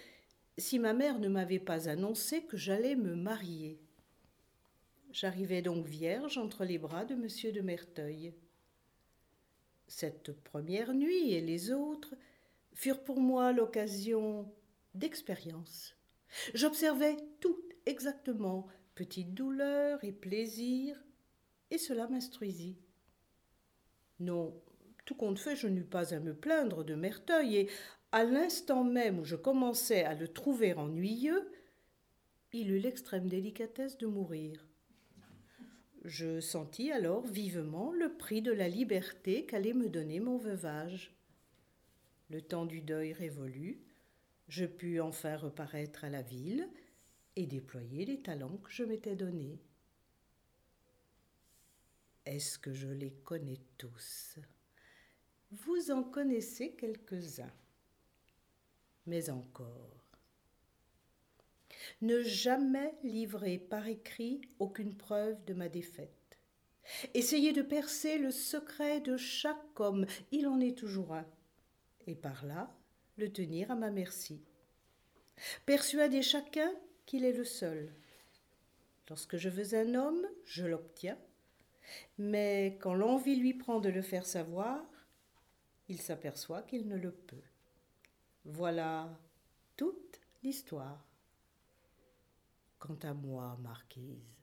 [0.57, 3.79] si ma mère ne m'avait pas annoncé que j'allais me marier.
[5.13, 7.53] J'arrivais donc vierge entre les bras de M.
[7.55, 8.35] de Merteuil.
[9.87, 12.17] Cette première nuit et les autres
[12.75, 14.53] furent pour moi l'occasion
[14.95, 15.98] d'expérience.
[16.55, 21.03] J'observais tout exactement, petites douleurs et plaisirs,
[21.71, 22.79] et cela m'instruisit.
[24.21, 24.61] Non,
[25.05, 27.71] tout compte fait, je n'eus pas à me plaindre de Merteuil, et
[28.13, 31.51] à l'instant même où je commençais à le trouver ennuyeux,
[32.53, 34.67] il eut l'extrême délicatesse de mourir.
[36.05, 41.15] Je sentis alors vivement le prix de la liberté qu'allait me donner mon veuvage.
[42.31, 43.81] Le temps du deuil révolu,
[44.49, 46.69] je pus enfin reparaître à la ville
[47.37, 49.61] et déployer les talents que je m'étais donnés.
[52.27, 54.39] Est-ce que je les connais tous?
[55.51, 57.53] Vous en connaissez quelques-uns.
[59.07, 60.05] Mais encore.
[62.03, 66.39] Ne jamais livrer par écrit aucune preuve de ma défaite.
[67.15, 71.27] Essayez de percer le secret de chaque homme, il en est toujours un,
[72.07, 72.78] et par là
[73.19, 74.41] le tenir à ma merci.
[75.67, 76.73] Persuadez chacun
[77.07, 77.93] qu'il est le seul.
[79.09, 81.19] Lorsque je veux un homme, je l'obtiens,
[82.19, 84.85] mais quand l'envie lui prend de le faire savoir,
[85.89, 87.43] il s'aperçoit qu'il ne le peut.
[88.45, 89.19] Voilà
[89.77, 91.05] toute l'histoire.
[92.79, 94.37] Quant à moi, marquise.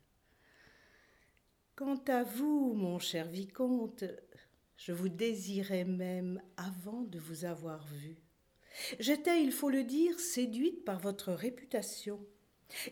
[1.76, 4.04] Quant à vous, mon cher vicomte,
[4.78, 8.25] je vous désirais même avant de vous avoir vu.
[9.00, 12.20] J'étais, il faut le dire, séduite par votre réputation.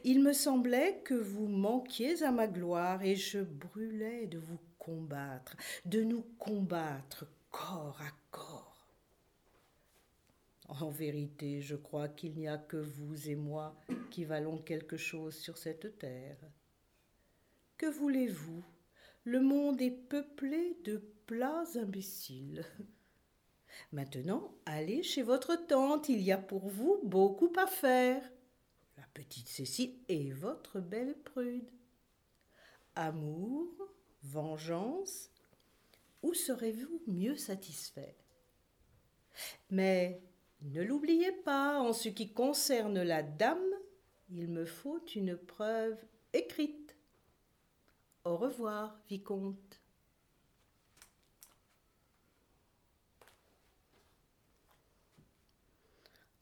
[0.04, 5.56] Il me semblait que vous manquiez à ma gloire et je brûlais de vous combattre,
[5.86, 8.88] de nous combattre corps à corps.
[10.68, 13.76] En vérité, je crois qu'il n'y a que vous et moi
[14.10, 16.38] qui valons quelque chose sur cette terre.
[17.78, 18.64] Que voulez-vous?
[19.26, 22.66] Le monde est peuplé de plats imbéciles.
[23.92, 28.24] Maintenant, allez chez votre tante, il y a pour vous beaucoup à faire.
[28.98, 31.70] La petite Cécile est votre belle prude.
[32.96, 33.70] Amour,
[34.24, 35.30] vengeance,
[36.22, 38.16] où serez-vous mieux satisfait?
[39.70, 40.22] Mais
[40.62, 43.60] ne l'oubliez pas, en ce qui concerne la dame,
[44.30, 45.98] il me faut une preuve
[46.32, 46.96] écrite.
[48.24, 49.82] Au revoir, vicomte.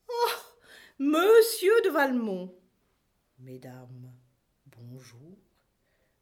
[0.08, 0.30] Oh
[1.04, 2.54] Monsieur de Valmont
[3.40, 4.14] Mesdames,
[4.68, 5.36] bonjour.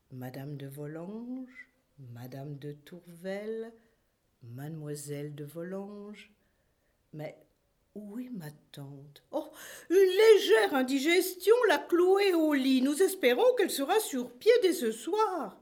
[0.10, 1.68] Madame de Volanges,
[2.14, 3.74] Madame de Tourvel,
[4.42, 6.32] Mademoiselle de Volanges.
[7.12, 7.38] Mais
[7.94, 9.22] où est ma tante?
[9.32, 9.52] Oh,
[9.90, 12.82] une légère indigestion l'a clouée au lit.
[12.82, 15.62] Nous espérons qu'elle sera sur pied dès ce soir.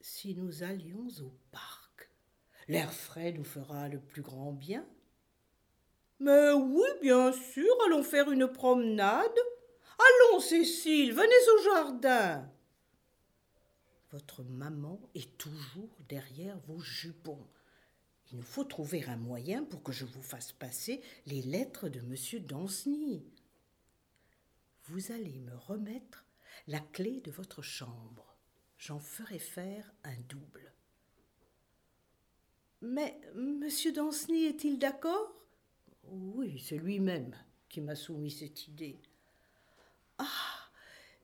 [0.00, 2.08] Si nous allions au parc,
[2.68, 4.86] l'air frais nous fera le plus grand bien.
[6.20, 9.38] Mais oui, bien sûr, allons faire une promenade.
[9.98, 12.50] Allons, Cécile, venez au jardin.
[14.12, 17.46] Votre maman est toujours derrière vos jupons.
[18.30, 22.00] Il nous faut trouver un moyen pour que je vous fasse passer les lettres de
[22.00, 23.24] monsieur Danceny.
[24.84, 26.24] Vous allez me remettre
[26.68, 28.36] la clé de votre chambre.
[28.78, 30.72] J'en ferai faire un double.
[32.82, 35.43] Mais monsieur Danceny est-il d'accord?
[36.10, 37.34] Oui, c'est lui-même
[37.68, 38.98] qui m'a soumis cette idée.
[40.18, 40.54] Ah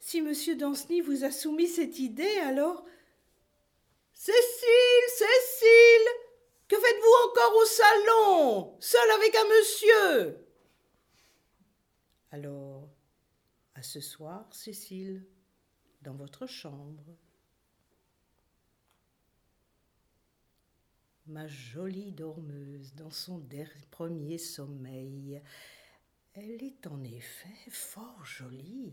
[0.01, 0.33] si M.
[0.57, 2.85] Danceny vous a soumis cette idée, alors
[4.15, 6.09] Cécile, Cécile,
[6.67, 10.47] que faites-vous encore au salon, seul avec un monsieur?
[12.33, 12.89] Alors,
[13.75, 15.25] à ce soir, Cécile,
[16.03, 17.05] dans votre chambre.
[21.31, 23.41] Ma jolie dormeuse dans son
[23.93, 25.41] premier sommeil.
[26.35, 28.93] Elle est en effet fort jolie.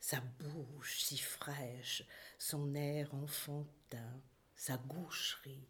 [0.00, 2.02] Sa bouche si fraîche,
[2.38, 4.20] son air enfantin,
[4.56, 5.68] sa gaucherie.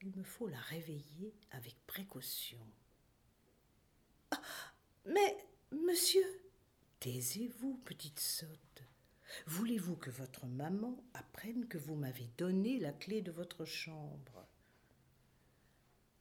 [0.00, 2.64] Il me faut la réveiller avec précaution.
[4.30, 4.40] Ah,
[5.06, 6.40] mais, monsieur,
[7.00, 8.84] taisez-vous, petite sotte.
[9.46, 14.46] Voulez-vous que votre maman apprenne que vous m'avez donné la clé de votre chambre?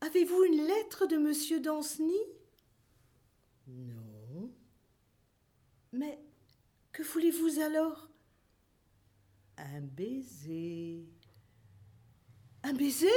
[0.01, 2.19] Avez-vous une lettre de monsieur Danceny?
[3.67, 4.51] Non.
[5.93, 6.19] Mais
[6.91, 8.09] que voulez-vous alors?
[9.57, 11.05] Un baiser.
[12.63, 13.07] Un baiser?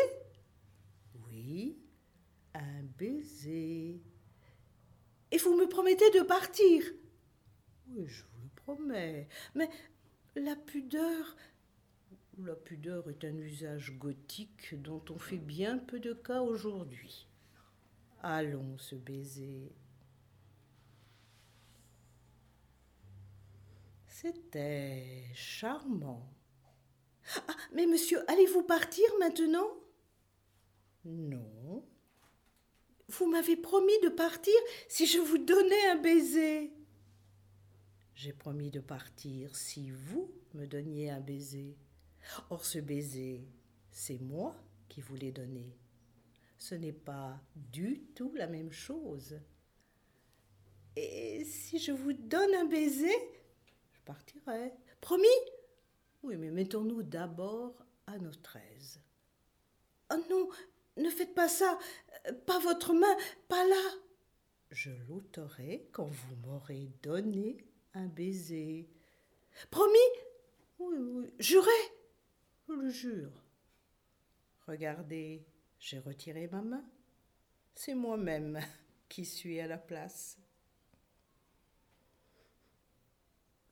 [1.27, 1.79] Oui,
[2.55, 4.03] un baiser.
[5.31, 6.85] Et vous me promettez de partir?
[7.89, 9.29] Oui, je vous le promets.
[9.55, 9.71] Mais
[10.37, 11.35] la pudeur.
[12.39, 17.29] La pudeur est un usage gothique dont on fait bien peu de cas aujourd'hui.
[18.23, 19.73] Allons se baiser.
[24.09, 26.29] C'était charmant.
[27.49, 29.69] Ah, mais monsieur, allez-vous partir maintenant?
[31.05, 31.85] Non.
[33.09, 34.55] Vous m'avez promis de partir
[34.89, 36.73] si je vous donnais un baiser.
[38.15, 41.77] J'ai promis de partir si vous me donniez un baiser.
[42.51, 43.47] Or ce baiser,
[43.91, 44.55] c'est moi
[44.89, 45.77] qui vous l'ai donné.
[46.59, 49.39] Ce n'est pas du tout la même chose.
[50.97, 53.15] Et si je vous donne un baiser,
[53.93, 54.73] je partirai.
[55.01, 55.27] Promis?
[56.23, 57.75] Oui, mais mettons-nous d'abord
[58.07, 59.01] à notre aise.
[60.13, 60.49] Oh non,
[60.97, 61.79] ne faites pas ça.
[62.47, 63.17] Pas votre main,
[63.49, 63.91] pas là.
[64.71, 67.59] Je l'ôterai quand vous m'aurez donné
[67.95, 68.89] un baiser.
[69.71, 69.99] Promis?
[70.79, 71.71] Oui, oui, jurez
[72.67, 73.33] Je le jure.
[74.67, 75.45] Regardez,
[75.79, 76.85] j'ai retiré ma main.
[77.75, 78.61] C'est moi-même
[79.09, 80.39] qui suis à la place.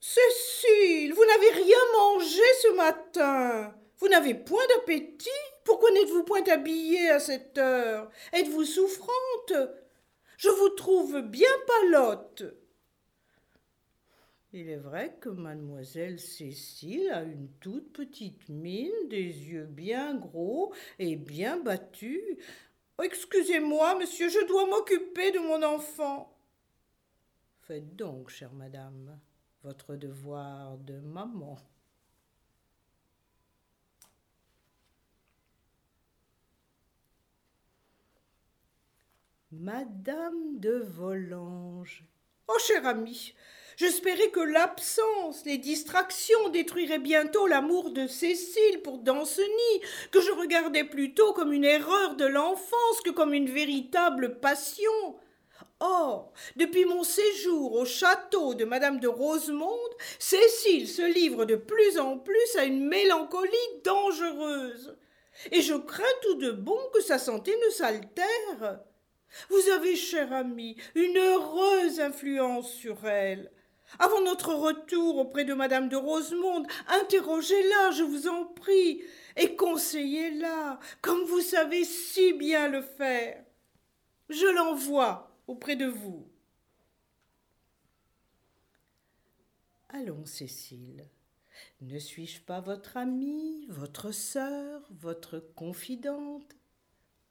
[0.00, 3.74] Cécile, vous n'avez rien mangé ce matin.
[3.98, 5.30] Vous n'avez point d'appétit.
[5.64, 8.10] Pourquoi n'êtes-vous point habillée à cette heure?
[8.32, 9.52] Êtes-vous souffrante?
[10.36, 12.42] Je vous trouve bien palote.
[14.54, 20.74] Il est vrai que mademoiselle Cécile a une toute petite mine, des yeux bien gros
[20.98, 22.36] et bien battus.
[23.02, 26.36] Excusez-moi, monsieur, je dois m'occuper de mon enfant.
[27.62, 29.18] Faites donc, chère madame,
[29.62, 31.56] votre devoir de maman.
[39.50, 42.04] Madame de Volanges.
[42.48, 43.34] Oh, cher ami,
[43.76, 50.84] J'espérais que l'absence, les distractions détruiraient bientôt l'amour de Cécile pour Danceny, que je regardais
[50.84, 55.16] plutôt comme une erreur de l'enfance que comme une véritable passion.
[55.80, 61.98] Or, depuis mon séjour au château de madame de Rosemonde, Cécile se livre de plus
[61.98, 63.50] en plus à une mélancolie
[63.82, 64.96] dangereuse.
[65.50, 68.80] Et je crains tout de bon que sa santé ne s'altère.
[69.48, 73.50] Vous avez, cher ami, une heureuse influence sur elle.
[73.98, 79.02] Avant notre retour auprès de madame de Rosemonde, interrogez-la, je vous en prie,
[79.36, 83.44] et conseillez-la, comme vous savez si bien le faire.
[84.28, 86.26] Je l'envoie auprès de vous.
[89.90, 91.06] Allons, Cécile.
[91.82, 96.56] Ne suis-je pas votre amie, votre sœur, votre confidente?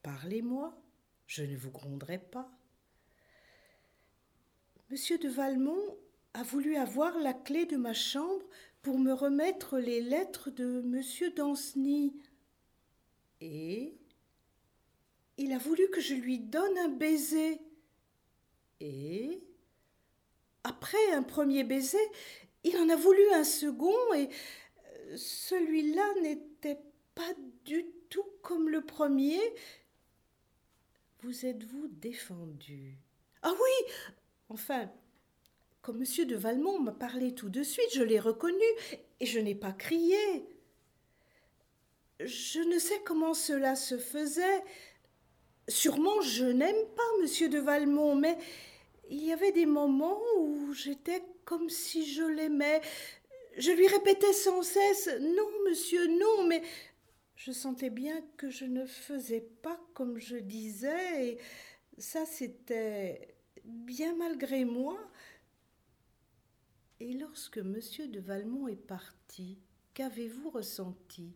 [0.04, 0.80] Parlez-moi,
[1.26, 2.52] je ne vous gronderai pas.
[4.90, 5.98] Monsieur de Valmont
[6.34, 8.46] a voulu avoir la clé de ma chambre
[8.82, 12.14] pour me remettre les lettres de monsieur Danceny.
[13.42, 13.96] Et
[15.38, 17.60] il a voulu que je lui donne un baiser.
[18.80, 19.44] Et
[20.64, 21.98] après un premier baiser,
[22.64, 26.80] il en a voulu un second et euh, celui-là n'était
[27.16, 27.34] pas
[27.66, 29.40] du tout comme le premier.
[31.22, 32.98] Vous êtes-vous défendu?
[33.42, 33.94] Ah oui
[34.50, 34.92] Enfin,
[35.82, 36.26] comme M.
[36.26, 38.64] de Valmont m'a parlé tout de suite, je l'ai reconnu
[39.20, 40.18] et je n'ai pas crié.
[42.20, 44.64] Je ne sais comment cela se faisait.
[45.68, 47.50] Sûrement je n'aime pas M.
[47.50, 48.38] de Valmont, mais
[49.10, 52.82] il y avait des moments où j'étais comme si je l'aimais.
[53.58, 56.62] Je lui répétais sans cesse Non, monsieur, non, mais
[57.36, 61.38] je sentais bien que je ne faisais pas comme je disais, et
[61.98, 64.98] ça c'était bien malgré moi.
[67.02, 69.58] Et lorsque monsieur de Valmont est parti,
[69.96, 71.34] qu'avez-vous ressenti?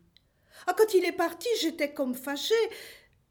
[0.68, 2.54] Ah, quand il est parti, j'étais comme fâchée,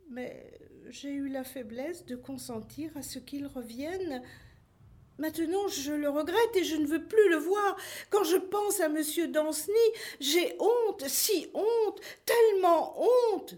[0.10, 0.60] mais
[0.90, 4.22] j'ai eu la faiblesse de consentir à ce qu'il revienne.
[5.18, 7.78] Maintenant, je le regrette et je ne veux plus le voir.
[8.10, 9.74] Quand je pense à monsieur Danceny,
[10.20, 13.56] j'ai honte, si honte, tellement honte.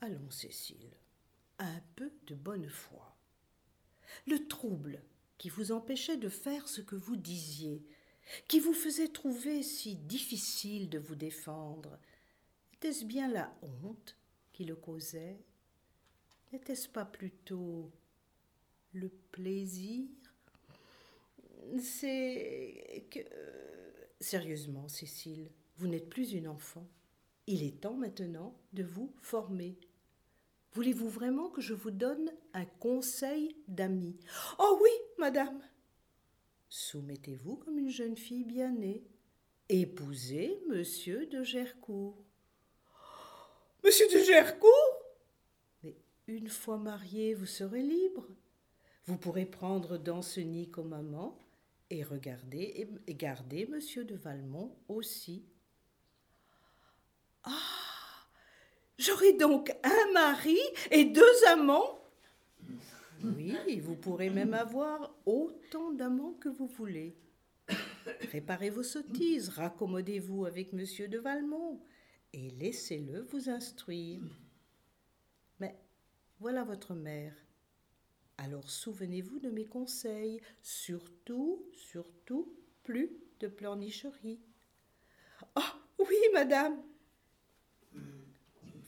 [0.00, 0.96] Allons, Cécile,
[1.58, 3.14] un peu de bonne foi.
[4.26, 5.02] Le trouble
[5.42, 7.82] qui vous empêchait de faire ce que vous disiez,
[8.46, 11.98] qui vous faisait trouver si difficile de vous défendre,
[12.74, 14.16] était-ce bien la honte
[14.52, 15.40] qui le causait?
[16.52, 17.90] N'était-ce pas plutôt
[18.92, 20.06] le plaisir?
[21.80, 23.18] C'est que...
[24.20, 26.86] Sérieusement, Cécile, vous n'êtes plus une enfant.
[27.48, 29.76] Il est temps maintenant de vous former.
[30.74, 34.16] Voulez-vous vraiment que je vous donne un conseil d'ami?
[34.58, 35.60] Oh oui, madame.
[36.70, 39.04] Soumettez-vous comme une jeune fille bien née.
[39.68, 42.24] Épousez monsieur de Gercourt.
[43.84, 45.02] Monsieur de Gercourt?
[45.82, 45.94] Mais
[46.26, 48.26] une fois marié, vous serez libre.
[49.04, 51.38] Vous pourrez prendre Danceny comme amant
[51.90, 55.44] et regarder et garder monsieur de Valmont aussi.
[57.44, 57.81] Ah
[58.98, 60.58] J'aurai donc un mari
[60.90, 61.98] et deux amants
[63.24, 67.16] Oui, vous pourrez même avoir autant d'amants que vous voulez.
[68.28, 71.80] Préparez vos sottises, raccommodez-vous avec monsieur de Valmont
[72.32, 74.20] et laissez-le vous instruire.
[75.60, 75.76] Mais
[76.40, 77.34] voilà votre mère.
[78.38, 84.40] Alors souvenez-vous de mes conseils, surtout, surtout, plus de pleurnicherie.
[85.54, 86.82] Ah oui, madame.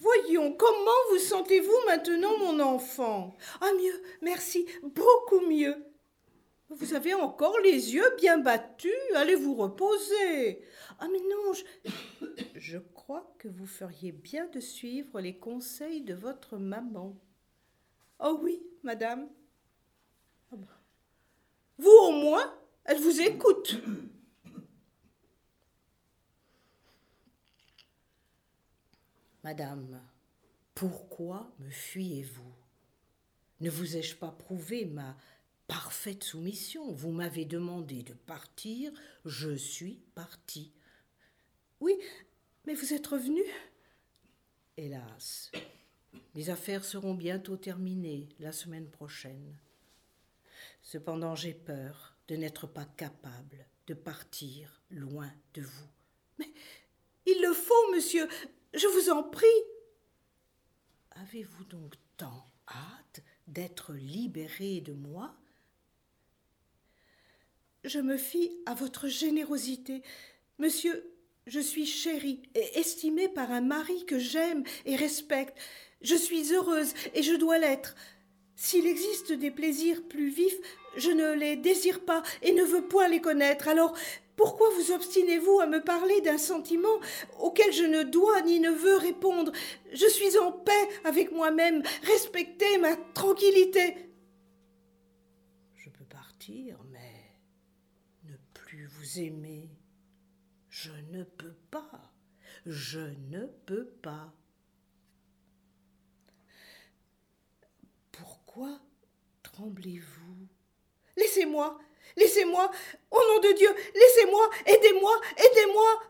[0.05, 3.35] Voyons, comment vous sentez-vous maintenant, mon enfant?
[3.63, 5.75] Ah mieux, merci, beaucoup mieux.
[6.69, 10.63] Vous avez encore les yeux bien battus, allez vous reposer.
[10.99, 16.13] Ah mais non, je, je crois que vous feriez bien de suivre les conseils de
[16.13, 17.17] votre maman.
[18.21, 19.27] Oh oui, madame.
[20.53, 20.83] Ah bah.
[21.79, 23.77] Vous au moins, elle vous écoute.
[29.45, 30.01] Madame,
[30.75, 32.55] pourquoi me fuyez-vous?
[33.61, 35.19] Ne vous ai-je pas prouvé ma
[35.67, 36.91] parfaite soumission?
[36.93, 38.91] Vous m'avez demandé de partir,
[39.27, 40.73] je suis parti.
[41.81, 41.95] Oui,
[42.67, 43.43] mais vous êtes revenu
[44.79, 45.53] Hélas,
[46.35, 49.59] les affaires seront bientôt terminées la semaine prochaine.
[50.83, 55.89] Cependant, j'ai peur de n'être pas capable de partir loin de vous.
[56.39, 56.51] Mais
[57.27, 58.27] il le faut, monsieur.
[58.75, 59.47] Je vous en prie.
[61.13, 65.35] Avez-vous donc tant hâte d'être libéré de moi?
[67.85, 70.03] Je me fie à votre générosité.
[70.59, 71.15] Monsieur,
[71.47, 75.57] je suis chérie et estimée par un mari que j'aime et respecte.
[76.01, 77.95] Je suis heureuse et je dois l'être.
[78.57, 80.59] S'il existe des plaisirs plus vifs,
[80.97, 83.69] je ne les désire pas et ne veux point les connaître.
[83.69, 83.97] Alors
[84.37, 87.01] pourquoi vous obstinez-vous à me parler d'un sentiment
[87.39, 89.53] auquel je ne dois ni ne veux répondre?
[89.93, 91.83] Je suis en paix avec moi-même.
[92.03, 94.11] Respectez ma tranquillité.
[95.77, 97.37] Je peux partir, mais
[98.25, 99.71] ne plus vous aimer.
[100.69, 102.13] Je ne peux pas.
[102.67, 104.35] Je ne peux pas.
[108.11, 108.81] Pourquoi
[109.43, 110.49] tremblez-vous?
[111.17, 111.79] Laissez-moi,
[112.17, 112.71] Laissez-moi,
[113.11, 116.03] au nom de Dieu, laissez-moi, aidez-moi, aidez-moi.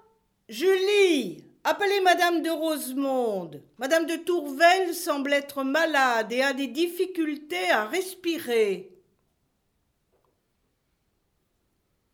[0.49, 3.63] Julie, appelez Madame de Rosemonde.
[3.79, 8.91] Madame de Tourvel semble être malade et a des difficultés à respirer.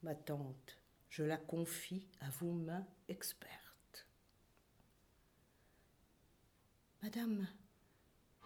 [0.03, 0.79] Ma tante,
[1.09, 4.07] je la confie à vos mains expertes.
[7.03, 7.49] Madame,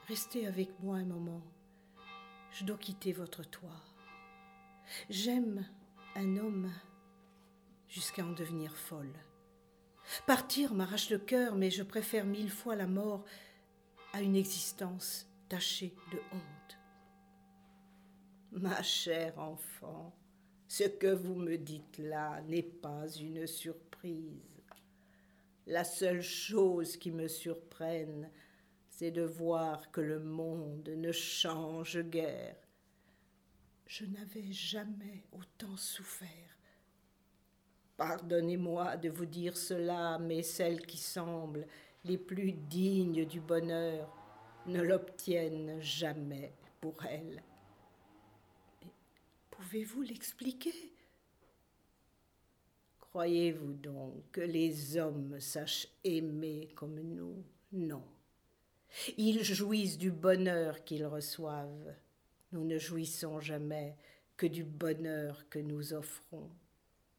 [0.08, 1.42] restez avec moi un moment.
[2.52, 3.93] Je dois quitter votre toit.
[5.10, 5.66] J'aime
[6.14, 6.72] un homme
[7.88, 9.14] jusqu'à en devenir folle.
[10.26, 13.24] Partir m'arrache le cœur, mais je préfère mille fois la mort
[14.12, 16.78] à une existence tachée de honte.
[18.52, 20.14] Ma chère enfant,
[20.68, 24.62] ce que vous me dites là n'est pas une surprise.
[25.66, 28.30] La seule chose qui me surprenne,
[28.90, 32.56] c'est de voir que le monde ne change guère
[33.96, 36.58] je n'avais jamais autant souffert.
[37.96, 41.68] Pardonnez-moi de vous dire cela, mais celles qui semblent
[42.02, 44.12] les plus dignes du bonheur
[44.66, 47.40] ne l'obtiennent jamais pour elle.
[49.52, 50.74] Pouvez-vous l'expliquer?
[52.98, 57.44] Croyez-vous donc que les hommes sachent aimer comme nous?
[57.70, 58.02] Non.
[59.16, 61.94] Ils jouissent du bonheur qu'ils reçoivent.
[62.54, 63.96] Nous ne jouissons jamais
[64.36, 66.48] que du bonheur que nous offrons.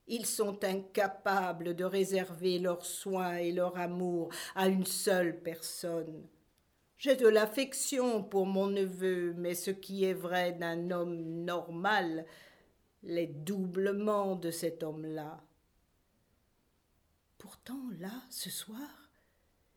[0.06, 6.26] Ils sont incapables de réserver leurs soins et leur amour à une seule personne.
[6.96, 12.24] J'ai de l'affection pour mon neveu, mais ce qui est vrai d'un homme normal
[13.02, 15.44] l'est doublement de cet homme-là.
[17.36, 19.10] Pourtant, là, ce soir,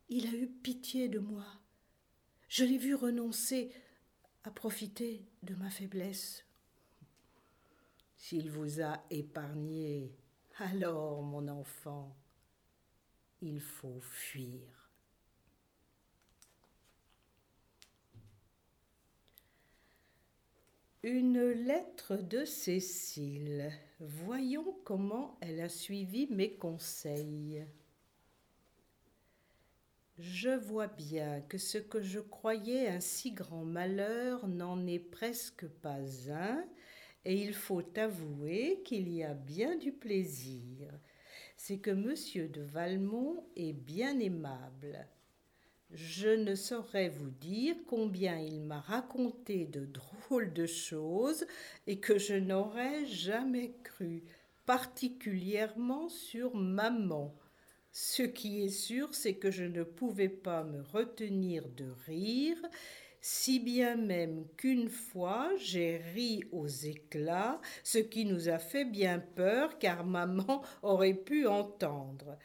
[0.08, 1.44] il a eu pitié de moi.
[2.48, 3.70] Je l'ai vu renoncer
[4.44, 6.44] à profiter de ma faiblesse.
[8.16, 10.14] S'il vous a épargné,
[10.58, 12.14] alors, mon enfant,
[13.40, 14.90] il faut fuir.
[21.02, 23.72] Une lettre de Cécile.
[24.00, 27.64] Voyons comment elle a suivi mes conseils.
[30.20, 35.66] Je vois bien que ce que je croyais un si grand malheur n'en est presque
[35.66, 36.62] pas un,
[37.24, 40.90] et il faut avouer qu'il y a bien du plaisir.
[41.56, 45.06] C'est que monsieur de Valmont est bien aimable.
[45.90, 51.46] Je ne saurais vous dire combien il m'a raconté de drôles de choses
[51.86, 54.22] et que je n'aurais jamais cru,
[54.66, 57.34] particulièrement sur maman.
[57.92, 62.58] Ce qui est sûr, c'est que je ne pouvais pas me retenir de rire,
[63.20, 69.18] si bien même qu'une fois j'ai ri aux éclats, ce qui nous a fait bien
[69.18, 72.38] peur, car maman aurait pu entendre.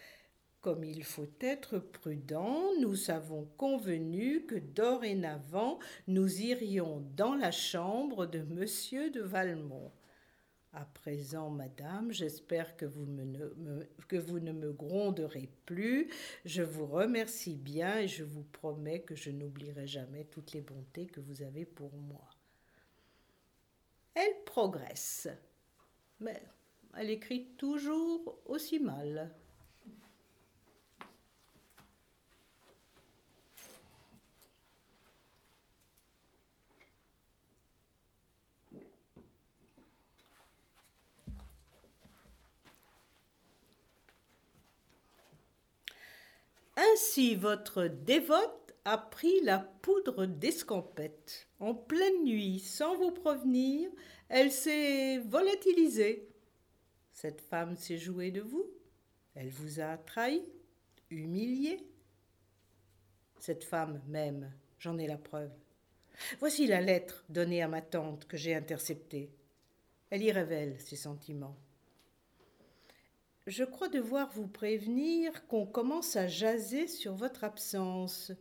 [0.61, 5.77] Comme il faut être prudent, nous avons convenu que dorénavant
[6.07, 9.91] nous irions dans la chambre de monsieur de Valmont.
[10.78, 16.11] À présent, madame, j'espère que, vous ne me gronderez plus.
[16.43, 21.05] Je vous remercie bien et je vous promets que je n'oublierai jamais toutes les bontés
[21.05, 22.30] que vous avez pour moi.
[24.15, 25.30] Elle progresse,
[26.19, 26.43] mais
[26.97, 29.34] elle écrit toujours aussi mal.
[46.76, 51.47] Ainsi votre dévote a pris la poudre d'escampette.
[51.59, 53.89] En pleine nuit, sans vous prévenir,
[54.30, 56.30] elle s'est volatilisée.
[57.11, 58.69] Cette femme s'est jouée de vous.
[59.36, 60.41] Elle vous a trahi,
[61.09, 61.88] humilié.
[63.39, 65.51] Cette femme même, j'en ai la preuve.
[66.39, 69.32] Voici la lettre donnée à ma tante que j'ai interceptée.
[70.09, 71.57] Elle y révèle ses sentiments.
[73.47, 78.31] Je crois devoir vous prévenir qu'on commence à jaser sur votre absence.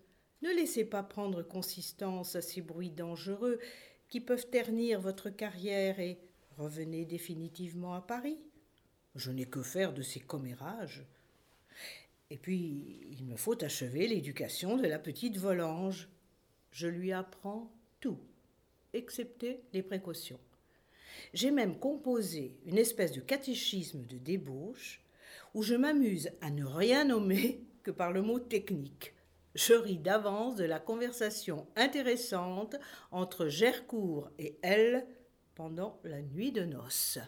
[0.40, 3.60] Ne laissez pas prendre consistance à ces bruits dangereux
[4.08, 6.18] qui peuvent ternir votre carrière et
[6.56, 8.38] revenez définitivement à Paris.
[9.14, 11.04] Je n'ai que faire de ces commérages.
[12.30, 16.08] Et puis, il me faut achever l'éducation de la petite Volange.
[16.70, 18.18] Je lui apprends tout,
[18.94, 20.40] excepté les précautions.
[21.32, 25.00] J'ai même composé une espèce de catéchisme de débauche
[25.54, 29.14] où je m'amuse à ne rien nommer que par le mot technique.
[29.54, 32.76] Je ris d'avance de la conversation intéressante
[33.12, 35.06] entre Gercourt et elle
[35.54, 37.20] pendant la nuit de noces.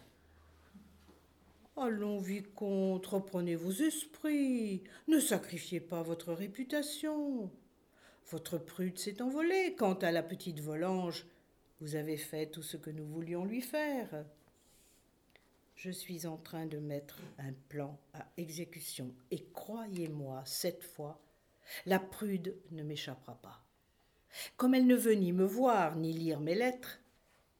[1.77, 7.51] Allons, vicomte, reprenez vos esprits, ne sacrifiez pas votre réputation.
[8.29, 9.75] Votre prude s'est envolée.
[9.77, 11.27] Quant à la petite Volange,
[11.79, 14.25] vous avez fait tout ce que nous voulions lui faire.
[15.75, 21.21] Je suis en train de mettre un plan à exécution et croyez-moi, cette fois,
[21.85, 23.63] la prude ne m'échappera pas.
[24.55, 26.99] Comme elle ne veut ni me voir ni lire mes lettres,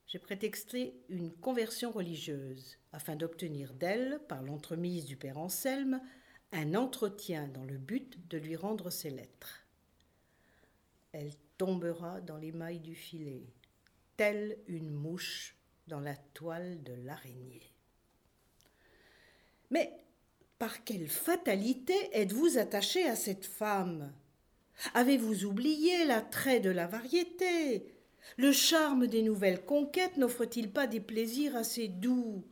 [0.07, 6.01] j'ai prétexté une conversion religieuse afin d'obtenir d'elle, par l'entremise du père Anselme,
[6.53, 9.67] un entretien dans le but de lui rendre ses lettres.
[11.11, 13.43] Elle tombera dans les mailles du filet
[14.17, 15.55] telle une mouche
[15.87, 17.71] dans la toile de l'araignée.
[19.69, 19.93] Mais
[20.59, 24.11] par quelle fatalité êtes-vous attaché à cette femme?
[24.93, 27.93] Avez-vous oublié l'attrait de la variété?
[28.37, 32.43] Le charme des nouvelles conquêtes n'offre-t-il pas des plaisirs assez doux?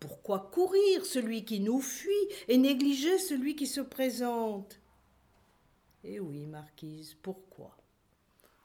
[0.00, 4.80] Pourquoi courir celui qui nous fuit et négliger celui qui se présente?
[6.04, 7.76] Eh oui, marquise, pourquoi?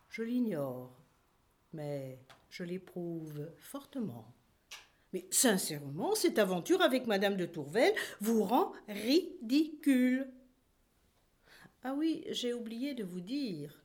[0.09, 0.97] Je l'ignore,
[1.74, 4.34] mais je l'éprouve fortement.
[5.13, 10.28] Mais sincèrement, cette aventure avec Madame de Tourvel vous rend ridicule.
[11.84, 13.84] Ah oui, j'ai oublié de vous dire.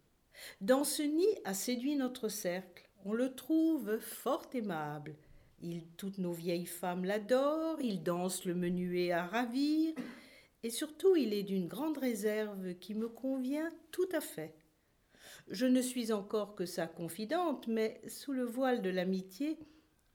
[0.60, 2.88] Danceny a séduit notre cercle.
[3.04, 5.14] On le trouve fort aimable.
[5.96, 9.94] Toutes nos vieilles femmes l'adorent, il danse le menuet à ravir,
[10.64, 14.54] et surtout il est d'une grande réserve qui me convient tout à fait.
[15.52, 19.58] Je ne suis encore que sa confidente, mais sous le voile de l'amitié,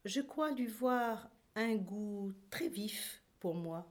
[0.03, 3.87] je crois lui voir un goût très vif pour moi.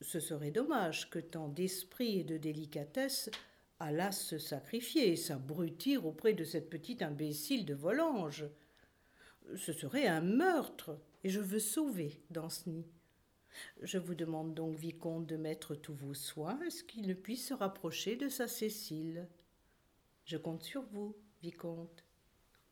[0.00, 3.30] Ce serait dommage que tant d'esprit et de délicatesse
[3.78, 8.46] allassent se sacrifier et s'abrutir auprès de cette petite imbécile de Volanges.
[9.54, 12.86] Ce serait un meurtre, et je veux sauver Danceny.
[13.82, 17.48] Je vous demande donc, Vicomte, de mettre tous vos soins à ce qu'il ne puisse
[17.48, 19.28] se rapprocher de sa Cécile.
[20.26, 22.04] Je compte sur vous, Vicomte.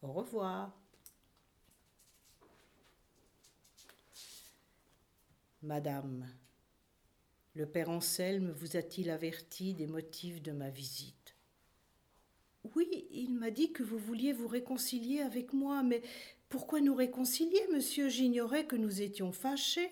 [0.03, 0.77] Au revoir.
[5.63, 6.29] Madame,
[7.55, 11.37] le père Anselme vous a-t-il averti des motifs de ma visite?
[12.75, 16.03] Oui, il m'a dit que vous vouliez vous réconcilier avec moi, mais
[16.49, 18.09] pourquoi nous réconcilier, monsieur?
[18.09, 19.91] J'ignorais que nous étions fâchés.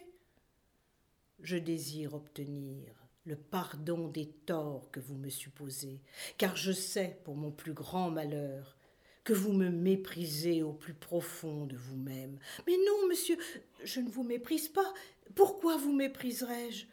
[1.40, 6.00] Je désire obtenir le pardon des torts que vous me supposez,
[6.38, 8.76] car je sais, pour mon plus grand malheur,
[9.24, 12.38] que vous me méprisez au plus profond de vous-même.
[12.66, 13.38] Mais non, monsieur,
[13.84, 14.92] je ne vous méprise pas,
[15.34, 16.86] pourquoi vous mépriserais-je?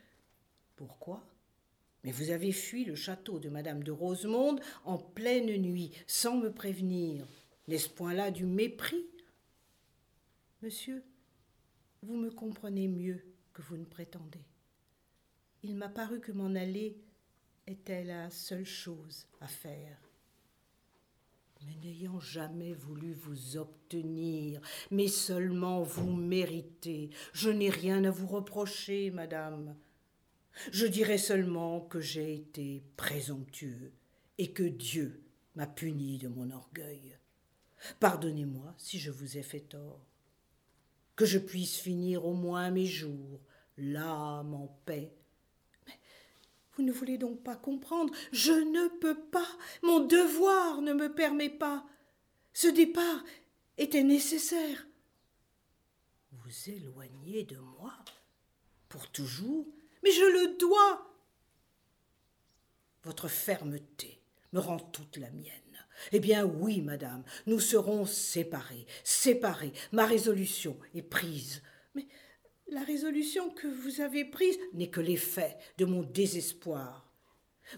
[0.75, 1.25] Pourquoi?
[2.03, 6.53] Mais vous avez fui le château de madame de Rosemonde en pleine nuit, sans me
[6.53, 7.27] prévenir.
[7.67, 9.05] N'est-ce point là du mépris?
[10.61, 11.03] Monsieur,
[12.03, 13.21] vous me comprenez mieux
[13.53, 14.45] que vous ne prétendez.
[15.61, 16.97] Il m'a paru que m'en aller
[17.67, 19.97] était la seule chose à faire.
[21.65, 28.27] Mais n'ayant jamais voulu vous obtenir, mais seulement vous mériter, je n'ai rien à vous
[28.27, 29.75] reprocher, madame.
[30.71, 33.91] Je dirai seulement que j'ai été présomptueux
[34.37, 35.21] et que Dieu
[35.55, 37.17] m'a puni de mon orgueil.
[37.99, 40.05] Pardonnez-moi si je vous ai fait tort.
[41.17, 43.41] Que je puisse finir au moins mes jours,
[43.77, 45.13] l'âme en paix,
[46.79, 49.49] vous ne voulez donc pas comprendre Je ne peux pas.
[49.83, 51.85] Mon devoir ne me permet pas.
[52.53, 53.21] Ce départ
[53.77, 54.87] était nécessaire.
[56.31, 57.93] Vous éloignez de moi
[58.87, 59.67] Pour toujours
[60.03, 61.13] Mais je le dois.
[63.03, 64.21] Votre fermeté
[64.53, 65.53] me rend toute la mienne.
[66.13, 69.73] Eh bien oui, madame, nous serons séparés, séparés.
[69.91, 71.61] Ma résolution est prise.
[72.71, 77.11] La résolution que vous avez prise n'est que l'effet de mon désespoir.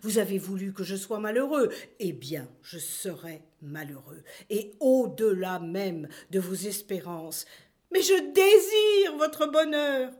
[0.01, 1.69] Vous avez voulu que je sois malheureux,
[1.99, 7.45] eh bien je serai malheureux, et au-delà même de vos espérances.
[7.91, 10.13] Mais je désire votre bonheur.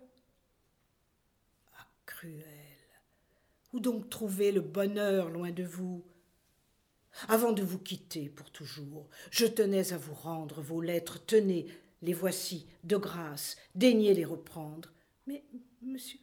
[1.74, 2.46] Ah, cruel.
[3.74, 6.04] Où donc trouver le bonheur loin de vous?
[7.28, 11.26] Avant de vous quitter pour toujours, je tenais à vous rendre vos lettres.
[11.26, 11.68] Tenez,
[12.02, 14.92] les voici, de grâce, daignez les reprendre.
[15.28, 15.44] Mais,
[15.82, 16.20] monsieur,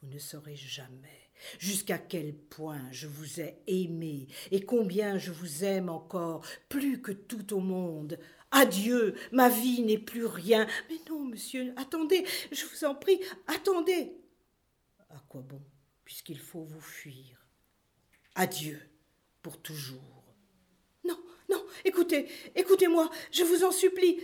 [0.00, 5.64] vous ne saurez jamais jusqu'à quel point je vous ai aimé et combien je vous
[5.64, 8.18] aime encore, plus que tout au monde.
[8.50, 10.66] Adieu, ma vie n'est plus rien.
[10.88, 14.12] Mais non, monsieur, attendez, je vous en prie, attendez.
[15.08, 15.62] À quoi bon,
[16.04, 17.46] puisqu'il faut vous fuir?
[18.34, 18.80] Adieu,
[19.42, 20.34] pour toujours.
[21.04, 24.20] Non, non, écoutez, écoutez-moi, je vous en supplie.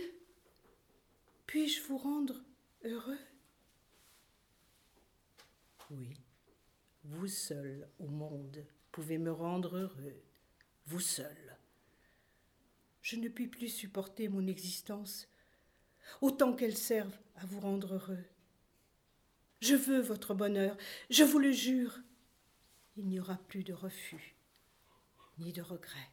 [1.47, 2.43] Puis-je vous rendre
[2.83, 3.19] heureux?
[5.89, 6.13] Oui,
[7.03, 8.65] vous seul au monde
[8.97, 10.23] pouvez me rendre heureux,
[10.87, 11.55] vous seul.
[13.03, 15.29] Je ne puis plus supporter mon existence,
[16.19, 18.25] autant qu'elle serve à vous rendre heureux.
[19.61, 20.75] Je veux votre bonheur,
[21.11, 21.99] je vous le jure.
[22.95, 24.35] Il n'y aura plus de refus,
[25.37, 26.09] ni de regret.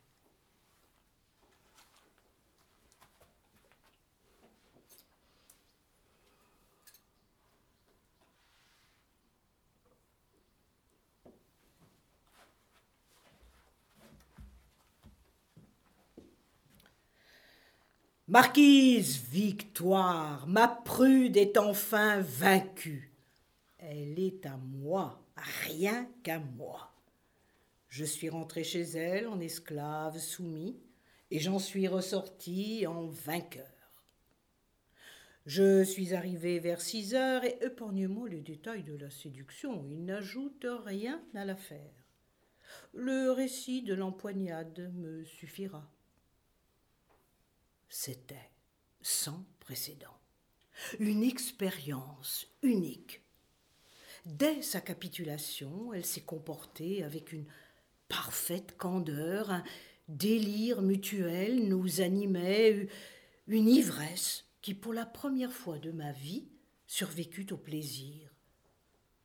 [18.26, 23.12] Marquise Victoire, ma prude est enfin vaincue.
[23.76, 26.90] Elle est à moi, rien qu'à moi.
[27.90, 30.80] Je suis rentré chez elle en esclave soumis,
[31.30, 33.66] et j'en suis ressorti en vainqueur.
[35.44, 40.66] Je suis arrivé vers six heures et épargnez-moi les détails de la séduction, il n'ajoute
[40.86, 42.08] rien à l'affaire.
[42.94, 45.93] Le récit de l'empoignade me suffira.
[47.96, 48.50] C'était
[49.02, 50.18] sans précédent,
[50.98, 53.22] une expérience unique.
[54.26, 57.46] Dès sa capitulation, elle s'est comportée avec une
[58.08, 59.62] parfaite candeur, un
[60.08, 62.88] délire mutuel nous animait,
[63.46, 66.48] une ivresse qui, pour la première fois de ma vie,
[66.88, 68.28] survécut au plaisir.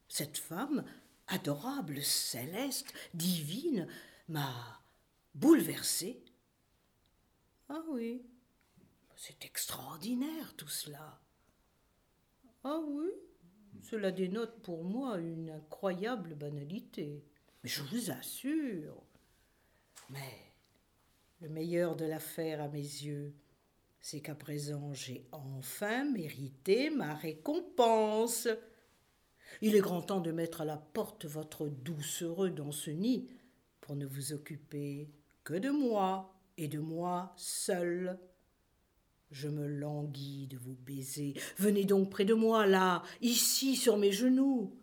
[0.08, 0.86] Cette femme,
[1.26, 3.88] adorable, céleste, divine,
[4.28, 4.80] m'a
[5.34, 6.24] bouleversée.
[7.68, 8.22] Ah oui,
[9.20, 11.20] c'est extraordinaire tout cela.
[12.64, 13.10] Ah oui,
[13.82, 17.26] cela dénote pour moi une incroyable banalité.
[17.62, 19.04] Mais je vous assure.
[20.10, 20.54] Mais
[21.42, 23.34] le meilleur de l'affaire à mes yeux,
[24.00, 28.48] c'est qu'à présent j'ai enfin mérité ma récompense.
[29.62, 32.92] Il est grand temps de mettre à la porte votre douce heureux dans ce
[33.82, 35.10] pour ne vous occuper
[35.44, 38.18] que de moi et de moi seul.
[39.32, 41.36] Je me languis de vous baiser.
[41.58, 44.76] Venez donc près de moi, là, ici, sur mes genoux.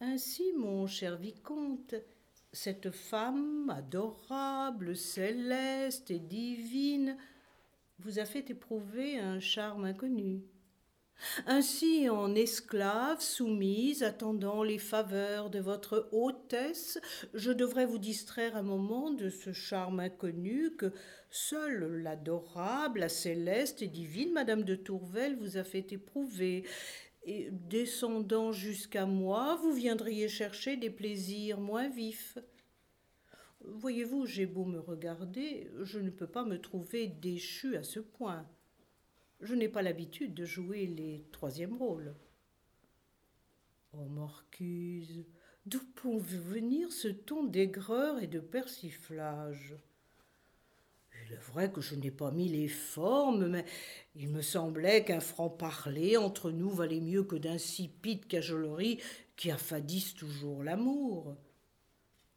[0.00, 1.94] Ainsi, mon cher vicomte,
[2.52, 7.16] cette femme adorable, céleste et divine
[7.98, 10.42] vous a fait éprouver un charme inconnu.
[11.46, 17.00] Ainsi, en esclave, soumise, attendant les faveurs de votre hôtesse,
[17.34, 20.92] je devrais vous distraire un moment de ce charme inconnu que
[21.30, 26.64] seule l'adorable, la céleste et divine Madame de Tourvel vous a fait éprouver,
[27.22, 32.38] et descendant jusqu'à moi, vous viendriez chercher des plaisirs moins vifs.
[33.62, 38.48] Voyez-vous, j'ai beau me regarder, je ne peux pas me trouver déchu à ce point.
[39.40, 42.14] Je n'ai pas l'habitude de jouer les troisièmes rôles.
[43.92, 45.24] Oh, Marquise,
[45.66, 49.74] d'où peut venir ce ton d'aigreur et de persiflage?
[51.26, 53.64] Il est vrai que je n'ai pas mis les formes, mais
[54.14, 59.00] il me semblait qu'un franc-parler entre nous valait mieux que d'insipides cajoleries
[59.36, 61.36] qui affadissent toujours l'amour.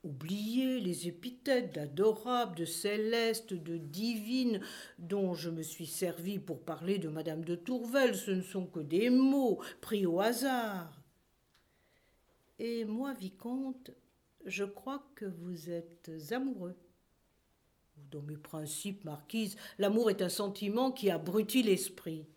[0.04, 4.60] Oubliez les épithètes d'adorable, de céleste, de divine
[5.00, 8.82] dont je me suis servi pour parler de madame de Tourvel, ce ne sont que
[8.82, 11.02] des mots pris au hasard.
[12.60, 13.92] Et moi, vicomte,
[14.46, 16.76] je crois que vous êtes amoureux.
[18.12, 22.28] Dans mes principes, marquise, l'amour est un sentiment qui abrutit l'esprit.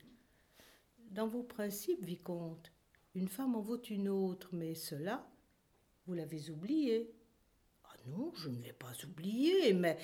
[1.11, 2.71] Dans vos principes, vicomte,
[3.17, 5.29] une femme en vaut une autre, mais cela,
[6.07, 7.11] vous l'avez oublié.
[8.07, 9.99] Non, je ne l'ai pas oublié, mais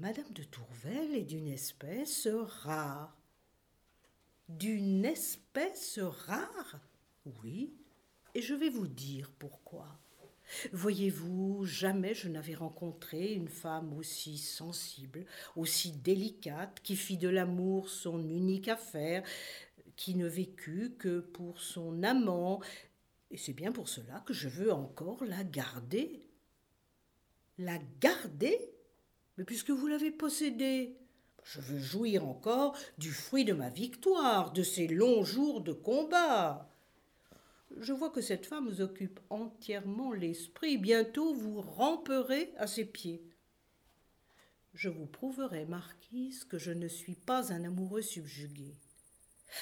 [0.00, 3.16] Madame de Tourvel est d'une espèce rare.
[4.48, 6.80] D'une espèce rare
[7.42, 7.74] Oui,
[8.34, 9.98] et je vais vous dire pourquoi.
[10.72, 17.88] Voyez-vous, jamais je n'avais rencontré une femme aussi sensible, aussi délicate, qui fit de l'amour
[17.90, 19.22] son unique affaire,
[19.96, 22.60] qui ne vécut que pour son amant,
[23.30, 26.27] et c'est bien pour cela que je veux encore la garder.
[27.58, 28.58] La garder
[29.36, 30.96] Mais puisque vous l'avez possédée,
[31.44, 36.70] je veux jouir encore du fruit de ma victoire, de ces longs jours de combat.
[37.80, 40.78] Je vois que cette femme vous occupe entièrement l'esprit.
[40.78, 43.22] Bientôt vous ramperez à ses pieds.
[44.74, 48.76] Je vous prouverai, marquise, que je ne suis pas un amoureux subjugué.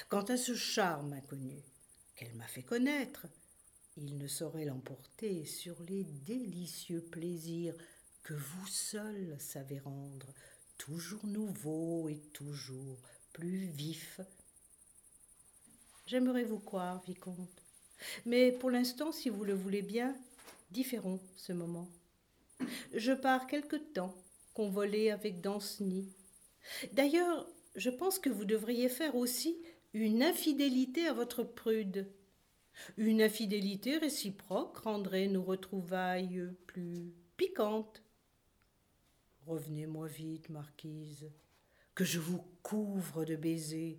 [0.08, 1.62] Quant à ce charme inconnu
[2.16, 3.26] qu'elle m'a fait connaître,
[3.96, 7.74] il ne saurait l'emporter sur les délicieux plaisirs
[8.22, 10.34] que vous seul savez rendre,
[10.78, 12.98] toujours nouveaux et toujours
[13.32, 14.20] plus vifs.
[16.06, 17.62] J'aimerais vous croire, vicomte,
[18.24, 20.16] mais pour l'instant, si vous le voulez bien,
[20.70, 21.88] différons ce moment.
[22.94, 24.14] Je pars quelque temps,
[24.54, 26.08] convolé avec Danceny.
[26.92, 29.56] D'ailleurs, je pense que vous devriez faire aussi
[29.92, 32.06] une infidélité à votre prude.
[32.96, 38.02] Une infidélité réciproque rendrait nos retrouvailles plus piquantes.
[39.46, 41.30] Revenez-moi vite, marquise,
[41.94, 43.98] que je vous couvre de baisers.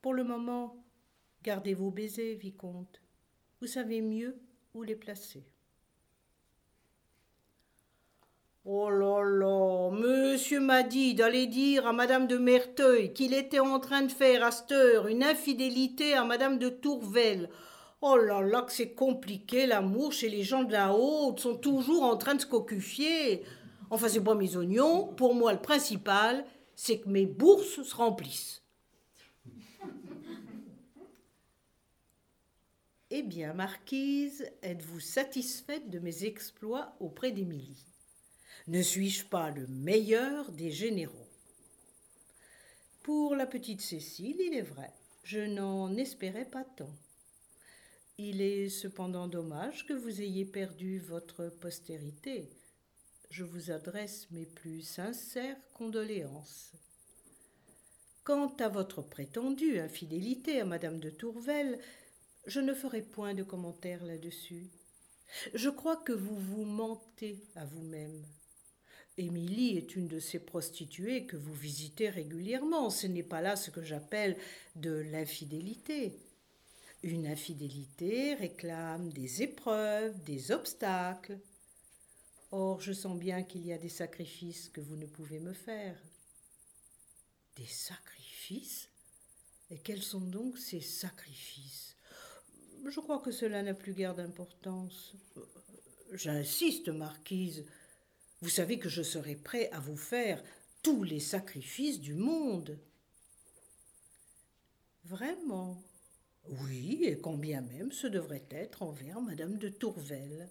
[0.00, 0.80] Pour le moment,
[1.42, 3.00] Gardez vos baisers, vicomte.
[3.60, 4.38] Vous savez mieux
[4.74, 5.42] où les placer.
[8.66, 13.80] Oh là là, monsieur m'a dit d'aller dire à madame de Merteuil qu'il était en
[13.80, 17.48] train de faire à cette heure une infidélité à madame de Tourvel.
[18.02, 22.02] Oh là là, que c'est compliqué l'amour chez les gens de la haute, sont toujours
[22.02, 23.44] en train de se cocufier.
[23.88, 26.44] Enfin, c'est pas mes oignons, pour moi le principal,
[26.76, 28.62] c'est que mes bourses se remplissent.
[33.08, 37.89] Eh bien, Marquise, êtes-vous satisfaite de mes exploits auprès d'Émilie?
[38.68, 41.28] Ne suis-je pas le meilleur des généraux?
[43.02, 44.92] Pour la petite Cécile, il est vrai,
[45.24, 46.94] je n'en espérais pas tant.
[48.18, 52.50] Il est cependant dommage que vous ayez perdu votre postérité.
[53.30, 56.72] Je vous adresse mes plus sincères condoléances.
[58.24, 61.80] Quant à votre prétendue infidélité à madame de Tourvel,
[62.44, 64.68] je ne ferai point de commentaire là-dessus.
[65.54, 68.22] Je crois que vous vous mentez à vous-même.
[69.18, 72.90] Émilie est une de ces prostituées que vous visitez régulièrement.
[72.90, 74.36] Ce n'est pas là ce que j'appelle
[74.76, 76.18] de l'infidélité.
[77.02, 81.38] Une infidélité réclame des épreuves, des obstacles.
[82.52, 85.96] Or, je sens bien qu'il y a des sacrifices que vous ne pouvez me faire.
[87.56, 88.88] Des sacrifices?
[89.70, 91.96] Et quels sont donc ces sacrifices?
[92.86, 95.14] Je crois que cela n'a plus guère d'importance.
[96.12, 97.64] J'insiste, marquise.
[98.40, 100.42] Vous savez que je serai prêt à vous faire
[100.82, 102.78] tous les sacrifices du monde.
[105.04, 105.82] Vraiment?
[106.48, 110.48] Oui, et combien même ce devrait être envers madame de Tourvel.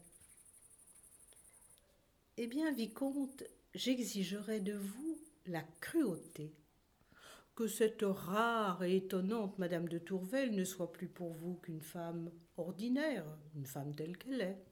[2.37, 6.53] Eh bien, vicomte, j'exigerai de vous la cruauté
[7.59, 12.31] que cette rare et étonnante Madame de Tourvel ne soit plus pour vous qu'une femme
[12.55, 14.68] ordinaire, une femme telle qu'elle est.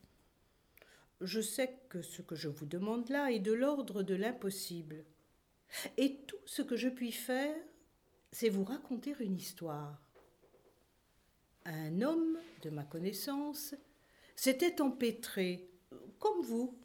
[1.22, 5.03] Je sais que ce que je vous demande là est de l'ordre de l'impossible.
[5.97, 7.55] Et tout ce que je puis faire,
[8.32, 9.99] c'est vous raconter une histoire.
[11.65, 13.76] Un homme de ma connaissance
[14.36, 15.70] s'était empêtré,
[16.20, 16.78] comme vous,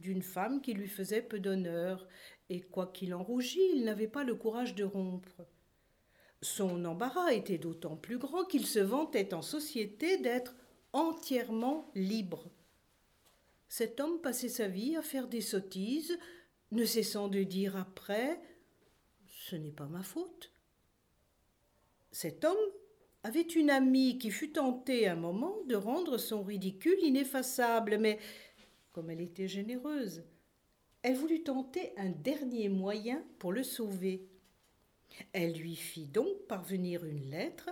[0.00, 2.06] d'une femme qui lui faisait peu d'honneur
[2.48, 5.44] et quoiqu'il en rougît, il n'avait pas le courage de rompre.
[6.40, 10.54] Son embarras était d'autant plus grand qu'il se vantait en société d'être
[10.92, 12.50] entièrement libre.
[13.68, 16.18] Cet homme passait sa vie à faire des sottises,
[16.72, 18.40] ne cessant de dire après
[19.28, 20.52] Ce n'est pas ma faute.
[22.12, 22.56] Cet homme
[23.22, 28.18] avait une amie qui fut tentée un moment de rendre son ridicule ineffaçable, mais
[28.92, 30.22] comme elle était généreuse,
[31.02, 34.28] elle voulut tenter un dernier moyen pour le sauver.
[35.32, 37.70] Elle lui fit donc parvenir une lettre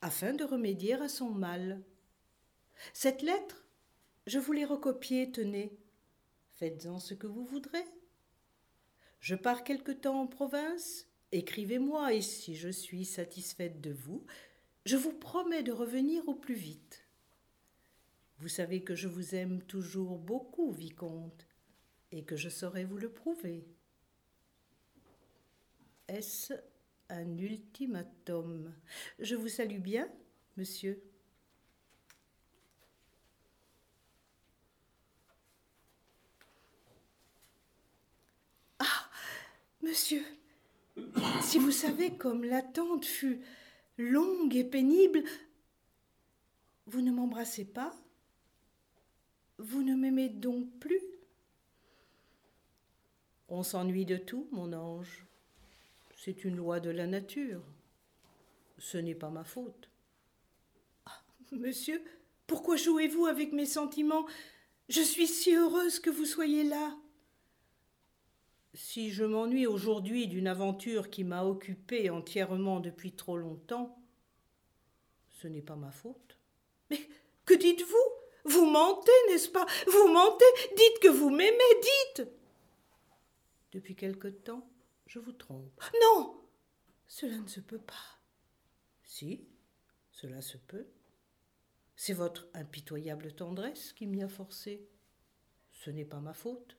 [0.00, 1.82] afin de remédier à son mal.
[2.92, 3.66] Cette lettre,
[4.26, 5.76] je vous l'ai recopiée, tenez.
[6.52, 7.84] Faites-en ce que vous voudrez.
[9.20, 14.24] Je pars quelque temps en province, écrivez-moi, et si je suis satisfaite de vous,
[14.86, 17.04] je vous promets de revenir au plus vite.
[18.38, 21.46] Vous savez que je vous aime toujours beaucoup, vicomte,
[22.12, 23.66] et que je saurai vous le prouver.
[26.08, 26.54] Est-ce
[27.10, 28.72] un ultimatum?
[29.18, 30.08] Je vous salue bien,
[30.56, 31.02] monsieur.
[38.78, 39.10] Ah
[39.82, 40.22] Monsieur,
[41.42, 43.40] si vous savez comme l'attente fut
[43.98, 45.22] longue et pénible,
[46.86, 47.94] vous ne m'embrassez pas
[49.58, 51.00] Vous ne m'aimez donc plus
[53.50, 55.26] on s'ennuie de tout, mon ange.
[56.16, 57.62] C'est une loi de la nature.
[58.78, 59.90] Ce n'est pas ma faute.
[61.06, 61.20] Ah,
[61.50, 62.00] monsieur,
[62.46, 64.26] pourquoi jouez-vous avec mes sentiments?
[64.88, 66.96] Je suis si heureuse que vous soyez là.
[68.74, 74.00] Si je m'ennuie aujourd'hui d'une aventure qui m'a occupée entièrement depuis trop longtemps,
[75.28, 76.38] ce n'est pas ma faute.
[76.90, 77.00] Mais
[77.44, 77.96] que dites-vous?
[78.44, 79.66] Vous mentez, n'est-ce pas?
[79.86, 80.44] Vous mentez
[80.76, 82.28] Dites que vous m'aimez, dites
[83.72, 84.68] depuis quelque temps,
[85.06, 85.80] je vous trompe.
[86.02, 86.40] Non
[87.06, 88.18] Cela ne se peut pas.
[89.04, 89.46] Si,
[90.10, 90.88] cela se peut.
[91.94, 94.88] C'est votre impitoyable tendresse qui m'y a forcé.
[95.72, 96.76] Ce n'est pas ma faute.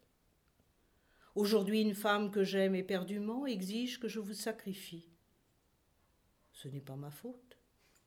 [1.36, 5.08] Aujourd'hui, une femme que j'aime éperdument exige que je vous sacrifie.
[6.52, 7.58] Ce n'est pas ma faute.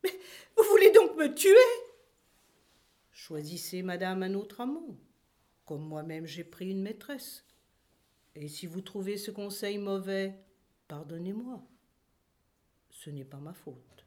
[0.03, 0.13] Mais
[0.57, 1.55] vous voulez donc me tuer?
[3.13, 4.99] Choisissez, madame, un autre amant,
[5.65, 7.45] comme moi-même j'ai pris une maîtresse.
[8.35, 10.39] Et si vous trouvez ce conseil mauvais,
[10.89, 11.63] pardonnez-moi.
[12.91, 14.07] Ce n'est pas ma faute.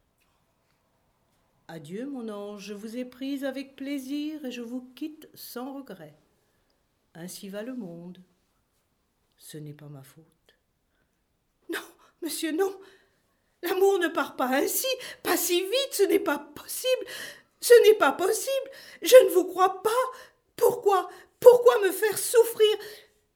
[1.68, 6.16] Adieu, mon ange, je vous ai prise avec plaisir et je vous quitte sans regret.
[7.14, 8.20] Ainsi va le monde.
[9.38, 10.26] Ce n'est pas ma faute.
[11.70, 11.80] Non,
[12.22, 12.80] monsieur, non.
[13.64, 14.88] L'amour ne part pas ainsi,
[15.24, 17.06] pas si vite, ce n'est pas possible.
[17.60, 18.72] Ce n'est pas possible.
[19.02, 19.90] Je ne vous crois pas.
[20.56, 21.10] Pourquoi
[21.40, 22.78] Pourquoi me faire souffrir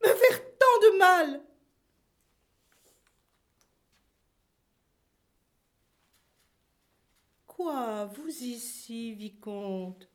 [0.04, 1.42] Me faire tant de mal?
[7.48, 10.08] Quoi Vous ici, vicomte?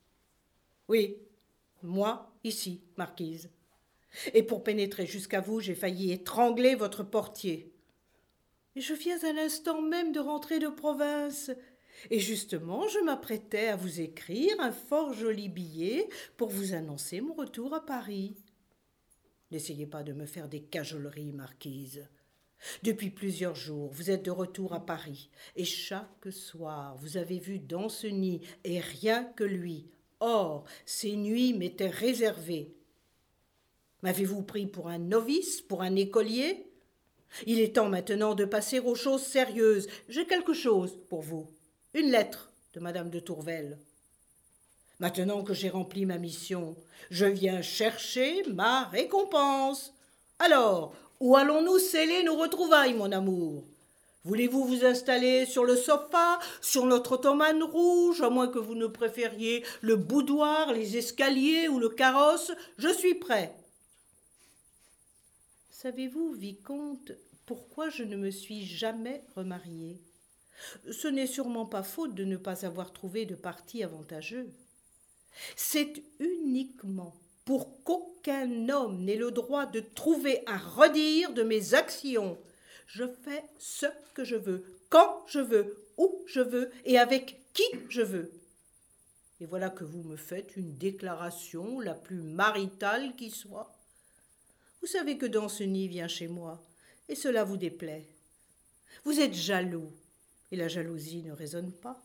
[0.89, 1.19] Oui,
[1.83, 3.51] moi ici, marquise.
[4.35, 7.73] Et pour pénétrer jusqu'à vous, j'ai failli étrangler votre portier.
[8.77, 11.51] Je viens à l'instant même de rentrer de province.
[12.11, 17.35] Et justement, je m'apprêtais à vous écrire un fort joli billet pour vous annoncer mon
[17.35, 18.37] retour à Paris.
[19.51, 22.07] N'essayez pas de me faire des cajoleries, marquise.
[22.83, 27.59] Depuis plusieurs jours, vous êtes de retour à Paris, et chaque soir, vous avez vu
[27.59, 29.89] Danceny, et rien que lui.
[30.21, 32.76] Or, ces nuits m'étaient réservées.
[34.03, 36.67] M'avez-vous pris pour un novice, pour un écolier?
[37.47, 39.89] Il est temps maintenant de passer aux choses sérieuses.
[40.09, 41.47] J'ai quelque chose pour vous.
[41.95, 43.79] Une lettre de madame de Tourvel.
[44.99, 46.77] Maintenant que j'ai rempli ma mission,
[47.11, 49.93] je viens chercher ma récompense.
[50.39, 53.65] Alors, où allons-nous sceller nos retrouvailles, mon amour?
[54.25, 58.87] Voulez-vous vous installer sur le sofa, sur notre ottomane rouge, à moins que vous ne
[58.87, 62.53] préfériez le boudoir, les escaliers ou le carrosse?
[62.79, 63.55] Je suis prêt.
[65.87, 67.13] Savez-vous, vicomte,
[67.45, 70.03] pourquoi je ne me suis jamais remarié
[70.91, 74.53] Ce n'est sûrement pas faute de ne pas avoir trouvé de parti avantageux.
[75.55, 77.15] C'est uniquement
[77.45, 82.37] pour qu'aucun homme n'ait le droit de trouver à redire de mes actions.
[82.89, 87.71] Je fais ce que je veux, quand je veux, où je veux et avec qui
[87.89, 88.33] je veux.
[89.39, 93.76] Et voilà que vous me faites une déclaration la plus maritale qui soit.
[94.87, 96.63] Vous savez que Danceny vient chez moi,
[97.09, 98.09] et cela vous déplaît.
[99.03, 99.91] Vous êtes jaloux,
[100.53, 102.01] et la jalousie ne raisonne pas.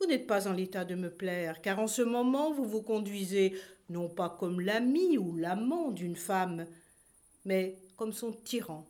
[0.00, 3.56] Vous n'êtes pas en l'état de me plaire, car en ce moment vous vous conduisez
[3.90, 6.66] non pas comme l'ami ou l'amant d'une femme,
[7.44, 8.88] mais comme son tyran.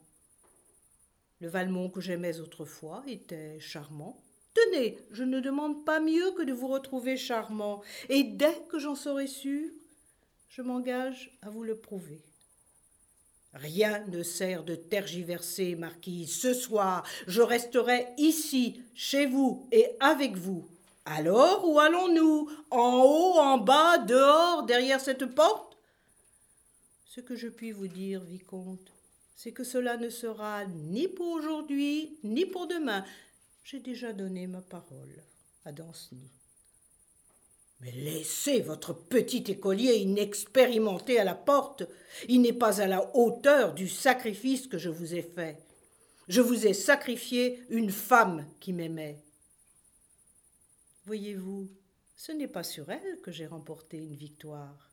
[1.41, 4.19] Le Valmont que j'aimais autrefois était charmant.
[4.55, 8.95] Tenez, je ne demande pas mieux que de vous retrouver charmant, et dès que j'en
[8.95, 9.69] serai sûr,
[10.49, 12.25] je m'engage à vous le prouver.
[13.55, 16.35] Rien ne sert de tergiverser, marquise.
[16.35, 20.69] Ce soir, je resterai ici, chez vous et avec vous.
[21.05, 22.51] Alors, où allons-nous?
[22.71, 25.77] En haut, en bas, dehors, derrière cette porte?
[27.05, 28.93] Ce que je puis vous dire, vicomte,
[29.37, 33.05] c'est que cela ne sera ni pour aujourd'hui, ni pour demain.
[33.63, 35.23] J'ai déjà donné ma parole
[35.65, 36.29] à Danceny.
[37.85, 41.83] Mais laissez votre petit écolier inexpérimenté à la porte.
[42.29, 45.59] Il n'est pas à la hauteur du sacrifice que je vous ai fait.
[46.27, 49.23] Je vous ai sacrifié une femme qui m'aimait.
[51.05, 51.69] Voyez-vous,
[52.17, 54.91] ce n'est pas sur elle que j'ai remporté une victoire,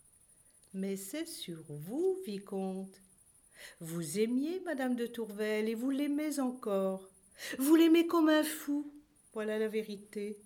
[0.74, 3.02] mais c'est sur vous, vicomte.
[3.80, 7.10] Vous aimiez madame de Tourvel et vous l'aimez encore.
[7.58, 8.92] Vous l'aimez comme un fou,
[9.32, 10.42] voilà la vérité.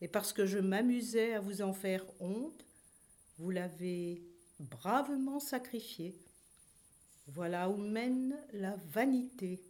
[0.00, 2.64] Et parce que je m'amusais à vous en faire honte,
[3.38, 4.22] vous l'avez
[4.58, 6.14] bravement sacrifié.
[7.26, 9.62] Voilà où mène la vanité.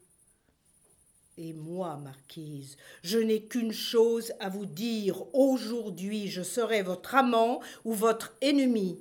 [1.36, 5.22] Et moi, marquise, je n'ai qu'une chose à vous dire.
[5.34, 8.98] Aujourd'hui, je serai votre amant ou votre ennemi.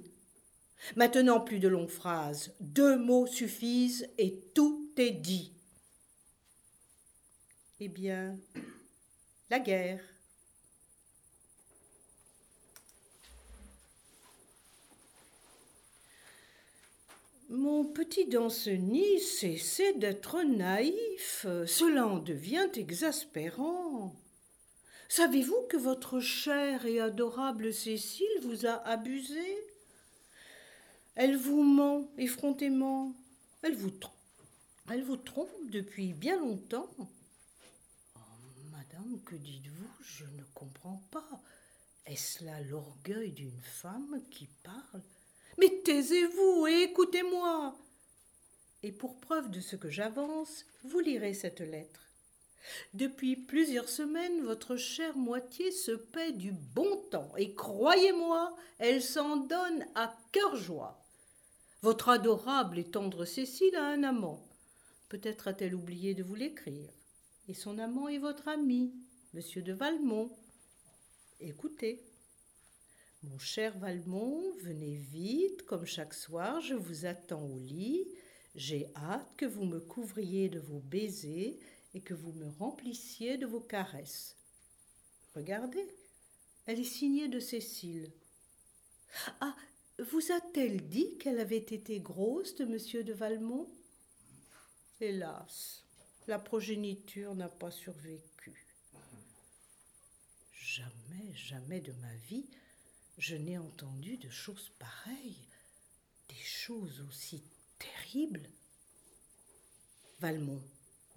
[0.96, 2.54] Maintenant, plus de longues phrases.
[2.60, 5.54] Deux mots suffisent et tout est dit.
[7.80, 8.38] Eh bien,
[9.50, 10.02] la guerre.
[17.50, 21.46] Mon petit Danceny, cessez d'être naïf.
[21.66, 24.14] Cela en devient exaspérant.
[25.08, 29.58] Savez-vous que votre chère et adorable Cécile vous a abusé?
[31.16, 33.16] Elle vous ment effrontément.
[33.62, 33.92] Elle vous
[35.18, 35.48] trompe.
[35.70, 36.90] Depuis bien longtemps.
[38.16, 38.20] Oh,
[38.72, 39.90] madame, que dites-vous?
[40.02, 41.42] Je ne comprends pas.
[42.06, 45.02] Est-ce là l'orgueil d'une femme qui parle?
[45.58, 47.78] Mais taisez-vous et écoutez-moi.
[48.84, 52.12] Et pour preuve de ce que j'avance, vous lirez cette lettre.
[52.94, 59.38] Depuis plusieurs semaines, votre chère moitié se paie du bon temps, et croyez-moi, elle s'en
[59.38, 61.04] donne à cœur joie.
[61.82, 64.48] Votre adorable et tendre Cécile a un amant.
[65.10, 66.92] Peut-être a-t-elle oublié de vous l'écrire.
[67.48, 68.94] Et son amant est votre ami,
[69.34, 70.36] monsieur de Valmont.
[71.40, 72.07] Écoutez.
[73.30, 78.08] Mon cher Valmont, venez vite, comme chaque soir, je vous attends au lit.
[78.56, 81.60] J'ai hâte que vous me couvriez de vos baisers
[81.94, 84.38] et que vous me remplissiez de vos caresses.
[85.36, 85.86] Regardez,
[86.66, 88.12] elle est signée de Cécile.
[89.42, 89.56] Ah,
[90.00, 93.70] vous a-t-elle dit qu'elle avait été grosse de monsieur de Valmont?
[95.02, 95.84] Hélas,
[96.28, 98.68] la progéniture n'a pas survécu.
[100.54, 102.48] jamais, jamais de ma vie,
[103.18, 105.48] je n'ai entendu de choses pareilles,
[106.30, 107.44] des choses aussi
[107.80, 108.50] terribles.
[110.20, 110.62] Valmont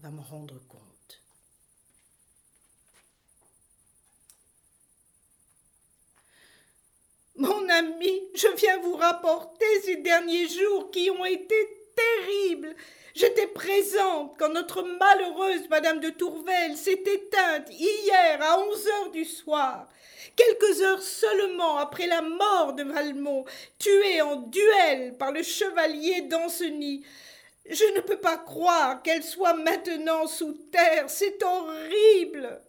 [0.00, 1.22] va m'en rendre compte.
[7.36, 12.74] Mon ami, je viens vous rapporter ces derniers jours qui ont été terribles.
[13.14, 19.24] J'étais présente quand notre malheureuse Madame de Tourvel s'est éteinte hier à onze heures du
[19.24, 19.88] soir,
[20.36, 23.44] quelques heures seulement après la mort de Valmont,
[23.78, 27.04] tué en duel par le chevalier d'Anceny.
[27.68, 32.60] Je ne peux pas croire qu'elle soit maintenant sous terre, c'est horrible.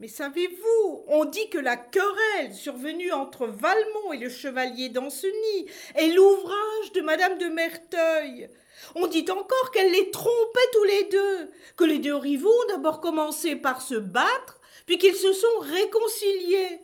[0.00, 5.66] Mais savez-vous, on dit que la querelle survenue entre Valmont et le chevalier d'Anceny
[5.96, 8.48] est l'ouvrage de Madame de Merteuil.
[8.94, 13.00] On dit encore qu'elle les trompait tous les deux, que les deux rivaux ont d'abord
[13.00, 16.80] commencé par se battre, puis qu'ils se sont réconciliés.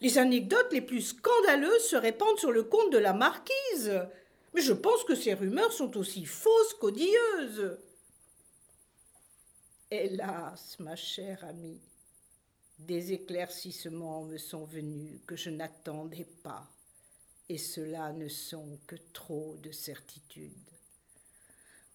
[0.00, 4.00] Les anecdotes les plus scandaleuses se répandent sur le compte de la marquise.
[4.54, 7.78] Mais je pense que ces rumeurs sont aussi fausses qu'odieuses.
[9.90, 11.80] Hélas, ma chère amie,
[12.86, 16.68] des éclaircissements me sont venus que je n'attendais pas,
[17.48, 20.52] et cela ne sont que trop de certitudes.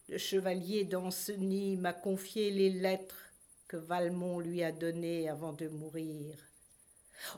[0.07, 3.31] Le chevalier d'Anceny m'a confié les lettres
[3.67, 6.35] que Valmont lui a données avant de mourir.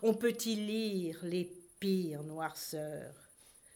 [0.01, 1.45] On peut y lire les
[1.79, 3.26] pires noirceurs.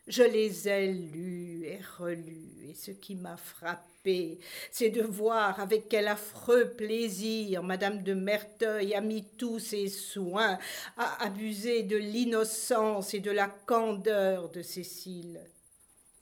[0.07, 4.39] Je les ai lus et relus, et ce qui m'a frappé,
[4.71, 10.57] c'est de voir avec quel affreux plaisir Madame de Merteuil a mis tous ses soins
[10.97, 15.39] à abuser de l'innocence et de la candeur de Cécile.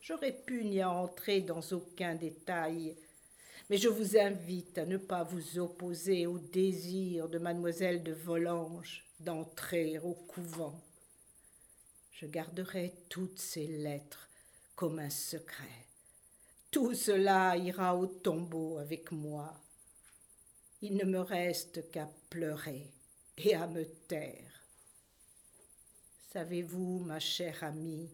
[0.01, 2.97] J'aurais pu n'y entrer dans aucun détail,
[3.69, 9.06] mais je vous invite à ne pas vous opposer au désir de mademoiselle de Volanges
[9.22, 10.81] d'entrer au couvent.
[12.20, 14.28] Je garderai toutes ces lettres
[14.76, 15.88] comme un secret.
[16.70, 19.54] Tout cela ira au tombeau avec moi.
[20.82, 22.91] Il ne me reste qu'à pleurer
[23.38, 24.66] et à me taire.
[26.34, 28.10] Savez-vous, ma chère amie,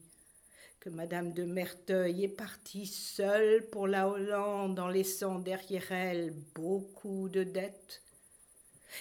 [0.80, 7.28] que Madame de Merteuil est partie seule pour la Hollande en laissant derrière elle beaucoup
[7.28, 8.04] de dettes?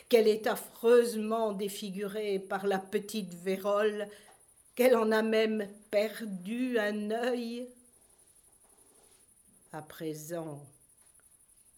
[0.08, 4.08] Qu'elle est affreusement défigurée par la petite Vérole
[4.74, 7.68] qu'elle en a même perdu un œil.
[9.72, 10.64] À présent,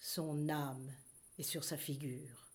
[0.01, 0.93] son âme
[1.39, 2.46] est sur sa figure.